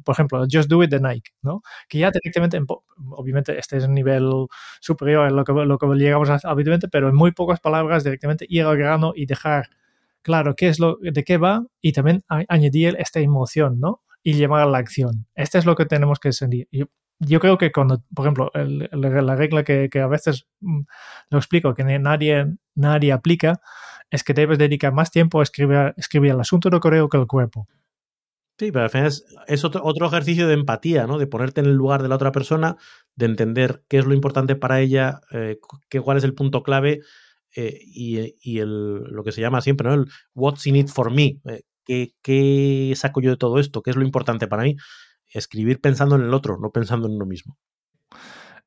[0.04, 1.62] por ejemplo, just do it de Nike, ¿no?
[1.88, 2.60] que ya directamente,
[3.10, 4.30] obviamente este es un nivel
[4.80, 8.44] superior a lo que, lo que llegamos a, habitualmente, pero en muy pocas palabras directamente
[8.48, 9.70] ir al grano y dejar
[10.24, 14.02] claro qué es lo, de qué va y también añadir esta emoción, ¿no?
[14.24, 15.26] Y llevar a la acción.
[15.36, 16.66] Este es lo que tenemos que sentir.
[17.20, 20.80] Yo, creo que cuando, por ejemplo, la regla que, a veces mm,
[21.30, 23.60] lo explico, que nadie, nadie aplica,
[24.10, 27.26] es que debes dedicar más tiempo a escribir, escribir el asunto de correo que el
[27.26, 27.68] cuerpo.
[28.58, 29.06] Sí, pero al final
[29.48, 31.18] es, otro, otro, ejercicio de empatía, ¿no?
[31.18, 32.76] De ponerte en el lugar de la otra persona,
[33.16, 35.58] de entender qué es lo importante para ella, eh,
[35.88, 37.00] qué, cuál es el punto clave
[37.56, 39.94] eh, y, el, lo que se llama siempre, ¿no?
[39.94, 41.40] El what's in it for me.
[41.86, 43.82] Eh, ¿qué, saco yo de todo esto?
[43.82, 44.76] ¿Qué es lo importante para mí?
[45.28, 47.56] Escribir pensando en el otro, no pensando en uno mismo.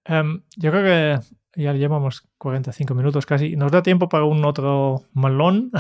[0.06, 3.56] Em, yo creo que ya llevamos 45 minutos casi.
[3.56, 5.72] Nos da tiempo para un otro malón,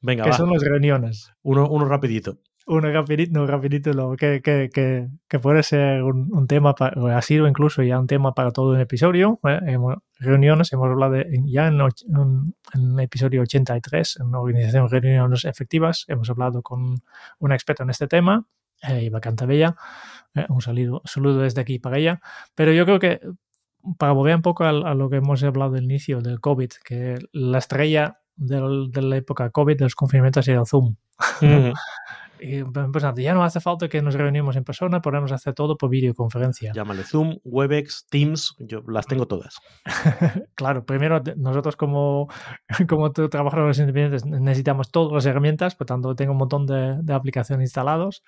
[0.00, 1.32] Venga, que son las reuniones.
[1.42, 6.74] Uno, uno rapidito uno rapidito, rapidito lo que, que, que, que, puede ser un, tema,
[6.74, 9.38] para, o ha sido incluso ya un tema para todo un episodio.
[9.44, 9.78] ¿eh?
[10.18, 16.30] reuniones, hemos hablado de, ya en, el episodio 83, en organización de reuniones efectivas, hemos
[16.30, 17.02] hablado con
[17.38, 18.46] una experta en este tema,
[18.82, 19.76] eh, Iba Cantabella.
[20.34, 22.20] Eh, un saludo, saludo desde aquí para ella.
[22.54, 23.20] Pero yo creo que
[23.98, 27.58] para volver un poco a, lo que hemos hablado del inicio del COVID, que la
[27.58, 30.96] estrella de la época COVID, de los confinamientos, era Zoom.
[32.46, 35.88] Y pues ya no hace falta que nos reunimos en persona, podemos hacer todo por
[35.88, 36.72] videoconferencia.
[36.74, 39.60] Llámale Zoom, Webex, Teams, yo las tengo todas.
[40.54, 42.28] claro, primero nosotros como,
[42.88, 47.64] como trabajadores independientes necesitamos todas las herramientas, por tanto tengo un montón de, de aplicaciones
[47.64, 48.22] instalados,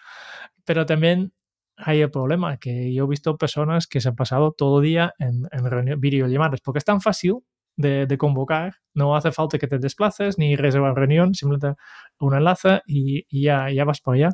[0.65, 1.35] pero también
[1.77, 5.15] hay el problema que yo he visto personas que se han pasado todo el día
[5.19, 7.43] en, en videollamadas porque es tan fácil
[7.77, 8.77] de, convocar.
[8.95, 11.79] No hace falta que te desplaces ni reservar reunión, simplemente
[12.19, 14.31] un enlace y, ya, ya vas por allá.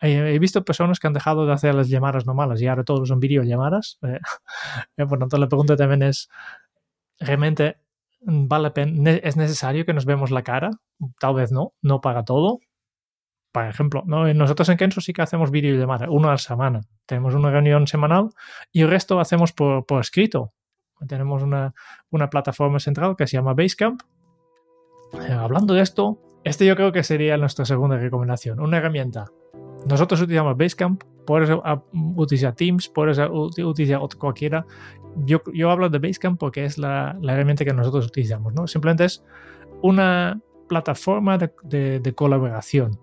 [0.00, 3.20] He, visto personas que han dejado de hacer las llamadas normales y ahora todos son
[3.20, 3.98] videollamadas.
[4.08, 4.18] Eh,
[4.96, 6.28] eh, por tanto, la pregunta también es,
[7.18, 7.76] ¿realmente
[8.20, 9.10] vale pena?
[9.10, 10.70] ¿Es necesario que nos vemos la cara?
[11.20, 12.60] Tal vez no, no para todo.
[13.52, 14.32] Por ejemplo, ¿no?
[14.34, 16.80] nosotros en Kenso sí que hacemos videollamadas, una a la semana.
[17.06, 18.30] Tenemos una reunión semanal
[18.72, 20.52] y el resto hacemos por, por escrito
[21.06, 21.74] tenemos una,
[22.30, 24.00] plataforma central que se llama Basecamp.
[25.14, 29.26] Eh, hablando de esto, este yo creo que sería nuestra segunda recomendación, una herramienta.
[29.86, 31.50] Nosotros utilizamos Basecamp, puedes
[31.92, 33.18] utilizar Teams, puedes
[33.58, 34.64] utilizar cualquiera.
[35.16, 38.54] Yo, yo hablo de Basecamp porque es la, herramienta que nosotros utilizamos.
[38.54, 38.66] ¿no?
[38.66, 39.24] Simplemente es
[39.82, 42.98] una plataforma de colaboración.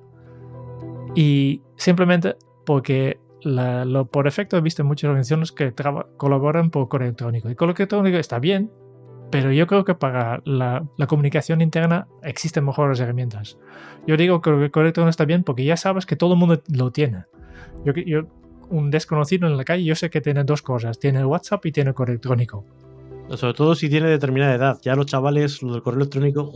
[1.16, 2.36] Y simplemente
[2.66, 5.74] porque lo, por efecto he visto muchas organizaciones que
[6.18, 7.50] colaboran por correo electrónico.
[7.50, 8.72] Y correo electrónico está bien,
[9.32, 13.58] pero yo creo que para la, comunicación interna existen mejores herramientas.
[14.08, 16.62] Yo digo que el correo electrónico está bien porque ya sabes que todo el mundo
[16.68, 17.26] lo tiene.
[17.86, 18.24] Yo, yo,
[18.70, 21.94] un desconocido en la calle, yo sé que tiene dos cosas, tiene WhatsApp y tiene
[21.94, 22.66] correo electrónico.
[23.36, 24.80] Sobre todo si tiene determinada edad.
[24.82, 26.54] Ya los chavales, lo del correo electrónico,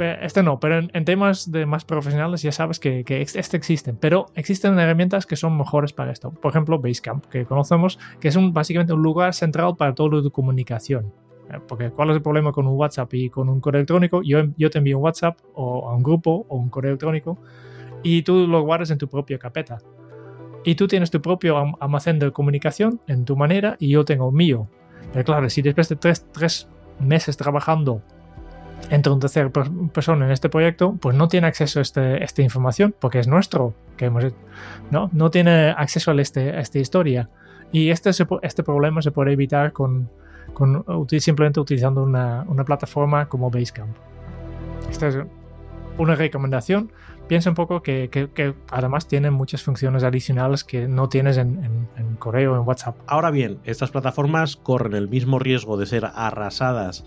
[0.00, 4.26] este no, pero en, temas de más profesionales ya sabes que, que este existen, pero
[4.34, 6.30] existen herramientas que son mejores para esto.
[6.30, 10.30] Por ejemplo, Basecamp, que conocemos, que es un, básicamente un lugar central para todo tu
[10.30, 11.12] comunicación.
[11.50, 14.22] Eh, porque ¿cuál es el problema con un WhatsApp y con un correo electrónico?
[14.22, 17.38] Yo, yo te envío un WhatsApp o a un grupo o un correo electrónico
[18.02, 19.78] y tú lo guardas en tu propia carpeta.
[20.64, 24.34] Y tú tienes tu propio almacén de comunicación en tu manera y yo tengo el
[24.34, 24.68] mío.
[25.12, 28.02] Pero claro, si después de tres, tres meses trabajando
[28.88, 32.94] entre un tercer persona en este proyecto, pues no tiene acceso a este, esta información
[32.98, 34.24] porque es nuestro, que hemos,
[34.90, 35.10] ¿no?
[35.12, 37.28] no tiene acceso a, este, esta historia.
[37.72, 38.10] Y este,
[38.42, 40.08] este problema se puede evitar con,
[40.54, 40.84] con
[41.20, 43.96] simplemente utilizando una, una, plataforma como Basecamp.
[44.90, 45.18] Esta es
[45.96, 46.90] una recomendación.
[47.28, 51.88] Piensa un poco que, que, además tiene muchas funciones adicionales que no tienes en, en,
[51.96, 52.96] en correo, en WhatsApp.
[53.06, 57.04] Ahora bien, estas plataformas corren el mismo riesgo de ser arrasadas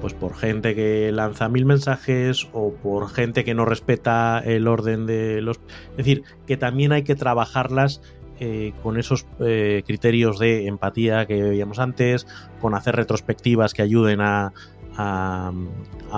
[0.00, 5.06] pues por gente que lanza mil mensajes o por gente que no respeta el orden
[5.06, 5.60] de los...
[5.92, 8.00] Es decir, que también hay que trabajarlas
[8.40, 12.26] eh, con esos eh, criterios de empatía que veíamos antes,
[12.60, 14.52] con hacer retrospectivas que ayuden a,
[14.96, 15.52] a,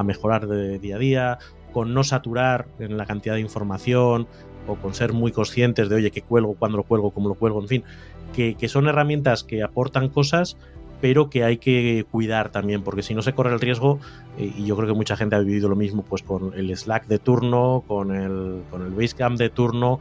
[0.03, 1.39] mejorar de día a día,
[1.72, 4.27] con no saturar en la cantidad de información
[4.66, 7.61] o con ser muy conscientes de, oye, qué cuelgo, cuándo lo cuelgo, cómo lo cuelgo,
[7.61, 7.85] en fin,
[8.35, 10.57] que, que son herramientas que aportan cosas
[11.05, 14.01] pero que hay que cuidar también, porque si no se corre el riesgo,
[14.39, 17.09] eh, y yo creo que mucha gente ha vivido lo mismo pues con el Slack
[17.09, 20.01] de turno, con el, con el Basecamp de turno,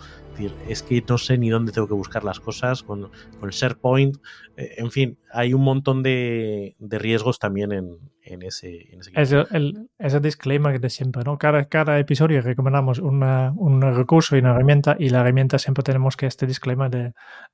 [0.70, 4.16] es, que no sé ni dónde tengo que buscar las cosas, con, con el SharePoint,
[4.56, 9.12] eh, en fin, hay un montón de, de riesgos también en, en ese, en ese
[9.14, 11.38] ese, el, ese disclaimer de siempre, ¿no?
[11.38, 16.16] Cada, cada episodio recomendamos una, un recurso y una herramienta y la herramienta siempre tenemos
[16.16, 17.12] que este disclaimer de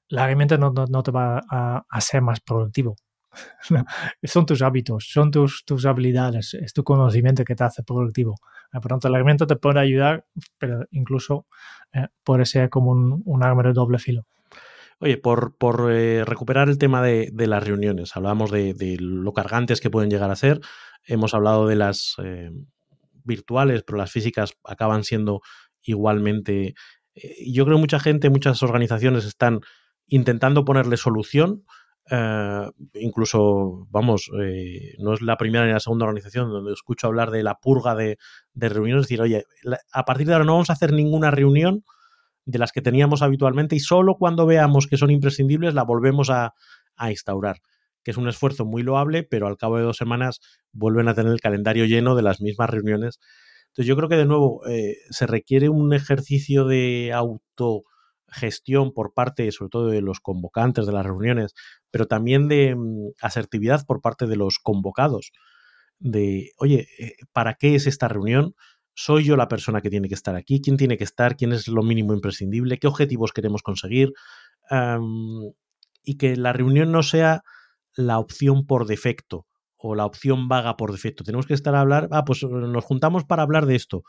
[0.07, 2.95] la herramienta no, no, no te va a, a ser más productivo
[4.23, 8.35] son tus hábitos, son tus, tus habilidades, es tu conocimiento que te hace productivo.
[8.71, 10.25] Por lo tanto, la herramienta te puede ayudar,
[10.57, 11.47] pero incluso
[11.93, 14.25] eh, puede ser como un, un, arma de doble filo.
[14.99, 19.79] Oye, por, por eh, recuperar el tema de, de, las reuniones, hablábamos de, lo cargantes
[19.79, 20.59] que pueden llegar a ser,
[21.05, 22.51] hemos hablado de las eh,
[23.23, 25.41] virtuales, pero las físicas acaban siendo
[25.83, 26.75] igualmente...
[27.15, 29.61] Eh, yo creo que mucha gente, muchas organizaciones están
[30.07, 31.63] intentando ponerle solución,
[32.11, 37.29] Uh, incluso, vamos, eh, no es la primera ni la segunda organización donde escucho hablar
[37.29, 38.17] de la purga de,
[38.55, 39.43] reuniones, es decir, oye,
[39.93, 41.83] a partir de ahora no vamos a hacer ninguna reunión
[42.45, 46.55] de las que teníamos habitualmente y solo cuando veamos que son imprescindibles la volvemos a,
[46.95, 47.57] a instaurar,
[48.03, 50.39] que es un esfuerzo muy loable, pero al cabo de dos semanas
[50.71, 53.19] vuelven a tener el calendario lleno de las mismas reuniones.
[53.67, 57.83] Entonces yo creo que de nuevo eh, se requiere un ejercicio de auto
[58.31, 61.53] gestión por parte, sobre todo de los convocantes de las reuniones,
[61.91, 65.31] pero también de mm, asertividad por parte de los convocados.
[65.99, 68.55] De, oye, eh, ¿para qué es esta reunión?
[68.93, 70.61] ¿Soy yo la persona que tiene que estar aquí?
[70.61, 71.35] ¿Quién tiene que estar?
[71.37, 72.79] ¿Quién es lo mínimo imprescindible?
[72.79, 74.11] ¿Qué objetivos queremos conseguir?
[76.03, 77.43] Y que la reunión no sea
[77.95, 79.45] la opción por defecto
[79.77, 81.23] o la opción vaga por defecto.
[81.23, 84.03] Tenemos que estar a hablar, ah, pues nos juntamos para hablar de esto.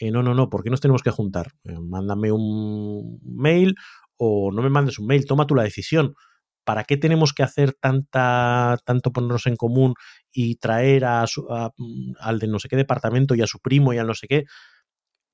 [0.00, 1.52] Eh, no, no, no, ¿por qué nos tenemos que juntar?
[1.64, 3.74] Eh, mándame un mail
[4.16, 6.14] o no me mandes un mail, toma tú la decisión.
[6.64, 9.94] ¿Para qué tenemos que hacer tanta, tanto ponernos en común
[10.32, 11.42] y traer a, su,
[11.76, 14.26] mm, al de no sé qué departamento y a su primo y al no sé
[14.26, 14.44] qué?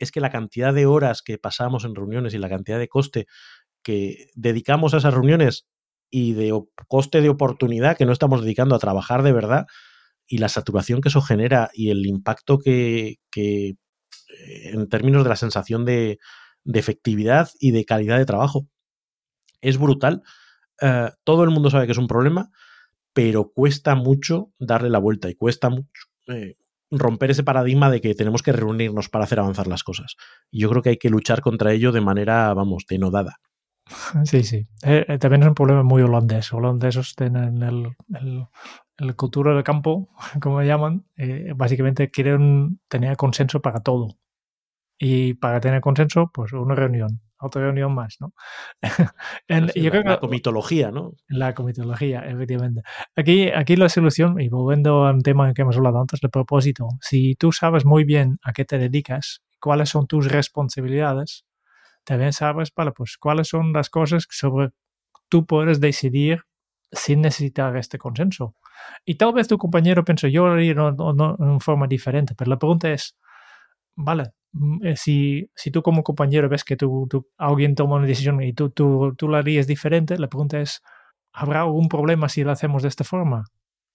[0.01, 3.27] Es que la cantidad de horas que pasamos en reuniones y la cantidad de coste
[3.85, 5.67] que dedicamos a esas reuniones
[6.11, 6.53] y de
[6.89, 9.67] coste de oportunidad que no estamos dedicando a trabajar de verdad
[10.27, 13.17] y la saturación que eso genera y el impacto que
[14.65, 16.19] en términos de la sensación de,
[16.65, 18.67] efectividad y de calidad de trabajo.
[19.61, 20.23] Es brutal.
[20.83, 22.51] Uh, todo el mundo sabe que es un problema,
[23.13, 26.57] pero cuesta mucho darle la vuelta y cuesta mucho eh,
[26.91, 30.17] romper ese paradigma de que tenemos que reunirnos para hacer avanzar las cosas.
[30.53, 33.39] Yo creo que hay que luchar contra ello de manera, vamos, denodada.
[34.25, 34.67] Sí, sí.
[34.83, 36.53] Eh, también es un problema muy holandés.
[36.53, 38.47] Holandeses tienen el,
[38.99, 40.09] el cultura del campo,
[40.41, 44.19] como llaman, eh, básicamente quieren tener consenso para todo.
[44.99, 48.33] Y para tener consenso, pues una reunión, otra reunión más, ¿no?
[49.49, 51.13] en, yo la, creo que, la comitología, ¿no?
[51.29, 52.81] La comitología, efectivamente.
[53.15, 56.89] Aquí, aquí la solución, y volviendo a un tema que hemos hablado antes, el propósito.
[57.03, 61.45] Si tú sabes muy bien a qué te dedicas, cuáles son tus responsabilidades,
[62.05, 64.71] también sabes, vale, pues cuáles son las cosas sobre
[65.29, 66.43] tú puedes decidir
[66.93, 68.55] sin necesitar este consenso.
[69.05, 72.59] Y tal vez tu compañero piense, yo lo haría no, no, forma diferente, pero la
[72.59, 73.17] pregunta es,
[73.97, 77.09] vale, mm, eh, si, si tú como compañero ves que tú,
[77.39, 80.83] alguien toma una decisión y tú, tú, tú la harías diferente, la pregunta es,
[81.33, 83.45] ¿habrá algún problema si lo hacemos de esta forma?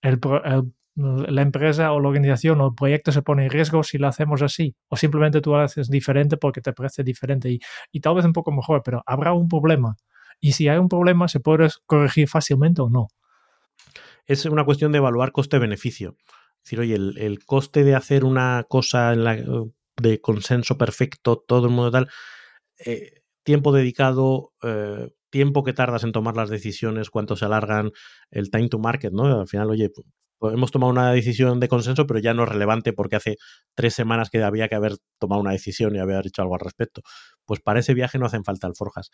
[0.01, 3.97] El, el, la empresa o la organización o el proyecto se pone en riesgo si
[3.97, 7.59] lo hacemos así, o simplemente tú lo haces diferente porque te parece diferente y,
[7.91, 9.95] y tal vez un poco mejor, pero habrá un problema.
[10.39, 13.07] Y si hay un problema, ¿se puede corregir fácilmente o no?
[14.25, 16.15] Es una cuestión de evaluar coste-beneficio.
[16.19, 19.37] Es decir, oye, el, el, coste de hacer una cosa en la,
[20.01, 22.09] de consenso perfecto, todo el mundo tal,
[22.85, 27.91] eh, tiempo dedicado, eh, tiempo que tardas en tomar las decisiones, cuánto se alargan,
[28.31, 29.39] el time to market, ¿no?
[29.39, 29.89] Al final, oye,
[30.41, 33.37] hemos tomado una decisión de consenso, pero ya no es relevante porque hace
[33.75, 37.01] tres semanas que había que haber tomado una decisión y haber hecho algo al respecto.
[37.45, 39.11] Pues para ese viaje no hacen falta alforjas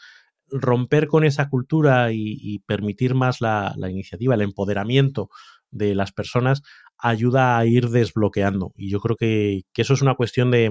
[0.50, 5.30] romper con esa cultura y, permitir más la, iniciativa, el empoderamiento
[5.70, 6.62] de las personas,
[6.98, 8.72] ayuda a ir desbloqueando.
[8.76, 10.66] Y yo creo que, eso es una cuestión de,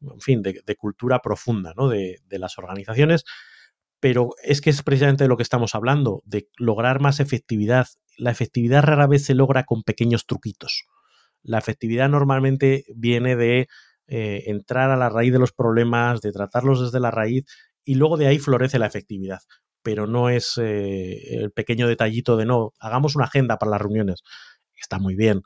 [0.00, 1.88] en fin, de, de cultura profunda ¿no?
[1.88, 3.24] de, de, las organizaciones.
[4.00, 7.86] Pero es que es precisamente de lo que estamos hablando, de lograr más efectividad.
[8.18, 10.86] La efectividad rara vez se logra con pequeños truquitos.
[11.42, 13.68] La efectividad normalmente viene de
[14.06, 17.44] eh, entrar a la raíz de los problemas, de tratarlos desde la raíz
[17.84, 19.40] y luego de ahí florece la efectividad.
[19.82, 24.22] Pero no es eh, el pequeño detallito de no, hagamos una agenda para las reuniones.
[24.76, 25.42] Está muy bien,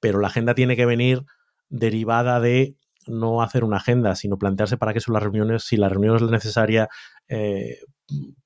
[0.00, 1.22] pero la agenda tiene que venir
[1.68, 2.76] derivada de
[3.06, 6.22] no hacer una agenda, sino plantearse para qué son las reuniones, si la reunión es
[6.22, 6.88] necesaria,
[7.28, 7.78] eh,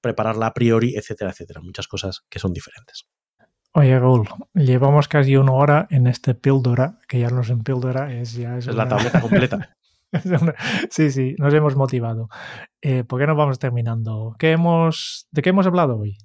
[0.00, 1.60] prepararla a priori, etcétera, etcétera.
[1.62, 3.06] Muchas cosas que son diferentes.
[3.72, 8.12] Oye, Raúl, llevamos casi una hora en este píldora, que ya no es en píldora,
[8.12, 9.76] es ya es, es la tableta completa.
[10.90, 12.28] sí, sí, nos hemos motivado.
[12.82, 14.34] Eh, ¿Por qué no vamos terminando?
[14.40, 16.18] ¿Qué hemos, ¿De qué hemos hablado hoy?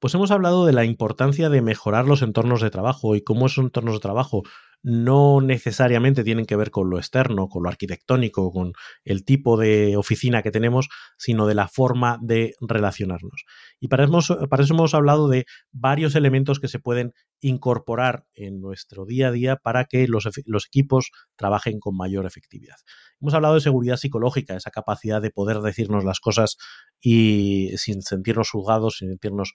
[0.00, 3.64] Pues hemos hablado de la importancia de mejorar los entornos de trabajo y cómo esos
[3.64, 4.42] entornos de trabajo
[4.82, 8.72] no necesariamente tienen que ver con lo externo, con lo arquitectónico, con
[9.04, 13.44] el tipo de oficina que tenemos, sino de la forma de relacionarnos.
[13.80, 14.38] Y para eso,
[14.70, 19.84] hemos hablado de varios elementos que se pueden incorporar en nuestro día a día para
[19.84, 22.76] que los, los equipos trabajen con mayor efectividad.
[23.20, 26.56] Hemos hablado de seguridad psicológica, esa capacidad de poder decirnos las cosas
[27.00, 29.52] y sin sentirnos juzgados, sin sentirnos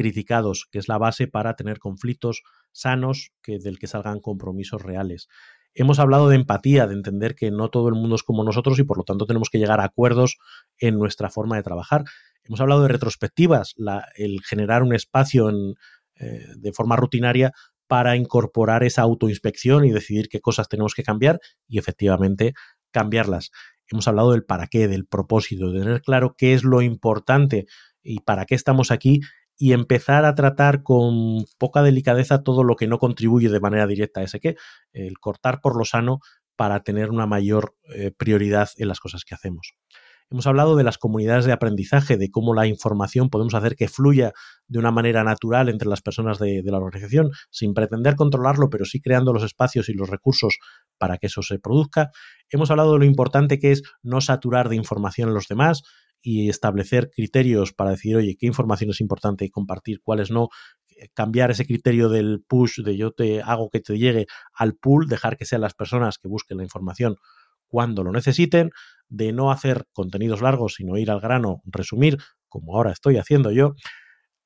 [0.00, 2.42] criticados, que es la base para tener conflictos
[2.72, 5.28] sanos que, del que salgan compromisos reales.
[5.74, 8.84] Hemos hablado de empatía, de entender que no todo el mundo es como nosotros y
[8.84, 10.38] por lo tanto tenemos que llegar a acuerdos
[10.78, 12.04] en nuestra forma de trabajar.
[12.44, 13.74] Hemos hablado de retrospectivas,
[14.16, 17.52] el generar un espacio eh, de forma rutinaria
[17.86, 22.54] para incorporar esa autoinspección y decidir qué cosas tenemos que cambiar y efectivamente
[22.90, 23.50] cambiarlas.
[23.86, 27.66] Hemos hablado del para qué, del propósito, de tener claro qué es lo importante
[28.02, 29.20] y para qué estamos aquí
[29.62, 34.22] y empezar a tratar con poca delicadeza todo lo que no contribuye de manera directa
[34.22, 34.56] a ese qué,
[34.94, 36.20] el cortar por lo sano
[36.56, 39.74] para tener una mayor eh, prioridad en las cosas que hacemos.
[40.30, 44.32] Hemos hablado de las comunidades de aprendizaje, de cómo la información podemos hacer que fluya
[44.66, 48.86] de una manera natural entre las personas de, de, la organización, sin pretender controlarlo, pero
[48.86, 50.56] sí creando los espacios y los recursos
[50.96, 52.12] para que eso se produzca.
[52.48, 55.82] Hemos hablado de lo importante que es no saturar de información a los demás,
[56.22, 60.48] y establecer criterios para decir, oye, qué información es importante compartir, cuáles no,
[60.88, 65.08] eh, cambiar ese criterio del push, de yo te hago que te llegue al pool,
[65.08, 67.16] dejar que sean las personas que busquen la información
[67.66, 68.70] cuando lo necesiten,
[69.08, 72.18] de no hacer contenidos largos, sino ir al grano, resumir,
[72.48, 73.74] como ahora estoy haciendo yo.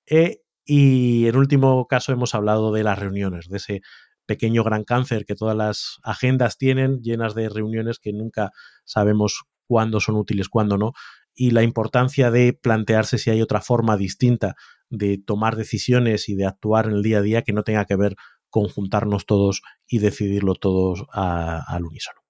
[0.07, 3.81] Eh, y en último caso hemos hablado de las reuniones, de ese
[4.27, 8.51] pequeño gran cáncer que todas las agendas tienen, llenas de reuniones que nunca
[8.85, 10.93] sabemos cuándo son útiles, cuándo no,
[11.35, 14.55] y la importancia de plantearse si hay otra forma distinta
[14.89, 17.97] de tomar decisiones y de actuar en el día a día que no tenga que
[17.97, 18.17] ver
[18.49, 22.21] con juntarnos todos y decidirlo todos al unísono.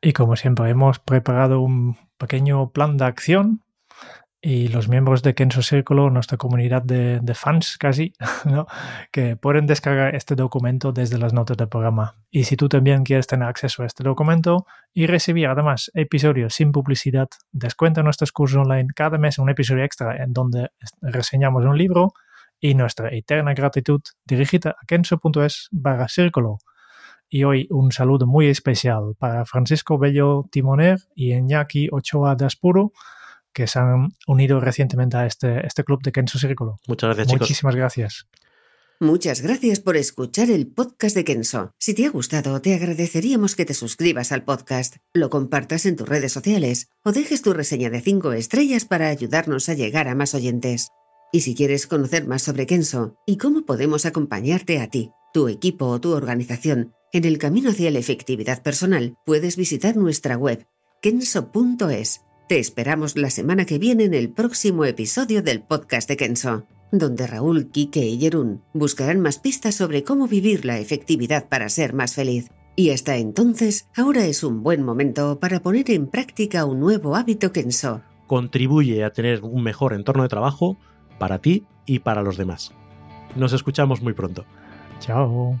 [0.00, 3.64] Y como siempre, hemos preparado un pequeño plan de acción
[4.40, 8.12] y los miembros de Kenso Círculo, nuestra comunidad de, fans casi,
[8.44, 8.66] ¿no?
[9.10, 12.16] que pueden descargar este documento desde las notas del programa.
[12.30, 16.70] Y si tú también quieres tener acceso a este documento y recibir además episodios sin
[16.70, 20.70] publicidad, descuenta nuestros cursos online cada mes un episodio extra en donde
[21.00, 22.12] reseñamos un libro
[22.60, 26.58] y nuestra eterna gratitud dirigida a kenso.es barra círculo.
[27.28, 32.92] Y hoy un saludo muy especial para Francisco Bello Timoner y Iñaki Ochoa de Aspuro,
[33.58, 36.76] que se han unido recientemente a este, este club de Kenso Círculo.
[36.86, 37.40] Muchas gracias, chicos.
[37.40, 38.26] Muchísimas gracias.
[39.00, 41.72] Muchas gracias por escuchar el podcast de Kenso.
[41.78, 46.08] Si te ha gustado, te agradeceríamos que te suscribas al podcast, lo compartas en tus
[46.08, 50.34] redes sociales o dejes tu reseña de 5 estrellas para ayudarnos a llegar a más
[50.34, 50.88] oyentes.
[51.32, 55.86] Y si quieres conocer más sobre Kenso y cómo podemos acompañarte a ti, tu equipo
[55.86, 60.66] o tu organización en el camino hacia la efectividad personal, puedes visitar nuestra web
[61.02, 66.64] kenso.es te esperamos la semana que viene en el próximo episodio del podcast de Kenso,
[66.90, 71.92] donde Raúl, Kike y Jerún buscarán más pistas sobre cómo vivir la efectividad para ser
[71.92, 72.50] más feliz.
[72.74, 77.52] Y hasta entonces, ahora es un buen momento para poner en práctica un nuevo hábito
[77.52, 78.00] Kenso.
[78.26, 80.78] Contribuye a tener un mejor entorno de trabajo
[81.18, 82.72] para ti y para los demás.
[83.36, 84.46] Nos escuchamos muy pronto.
[85.00, 85.60] Chao.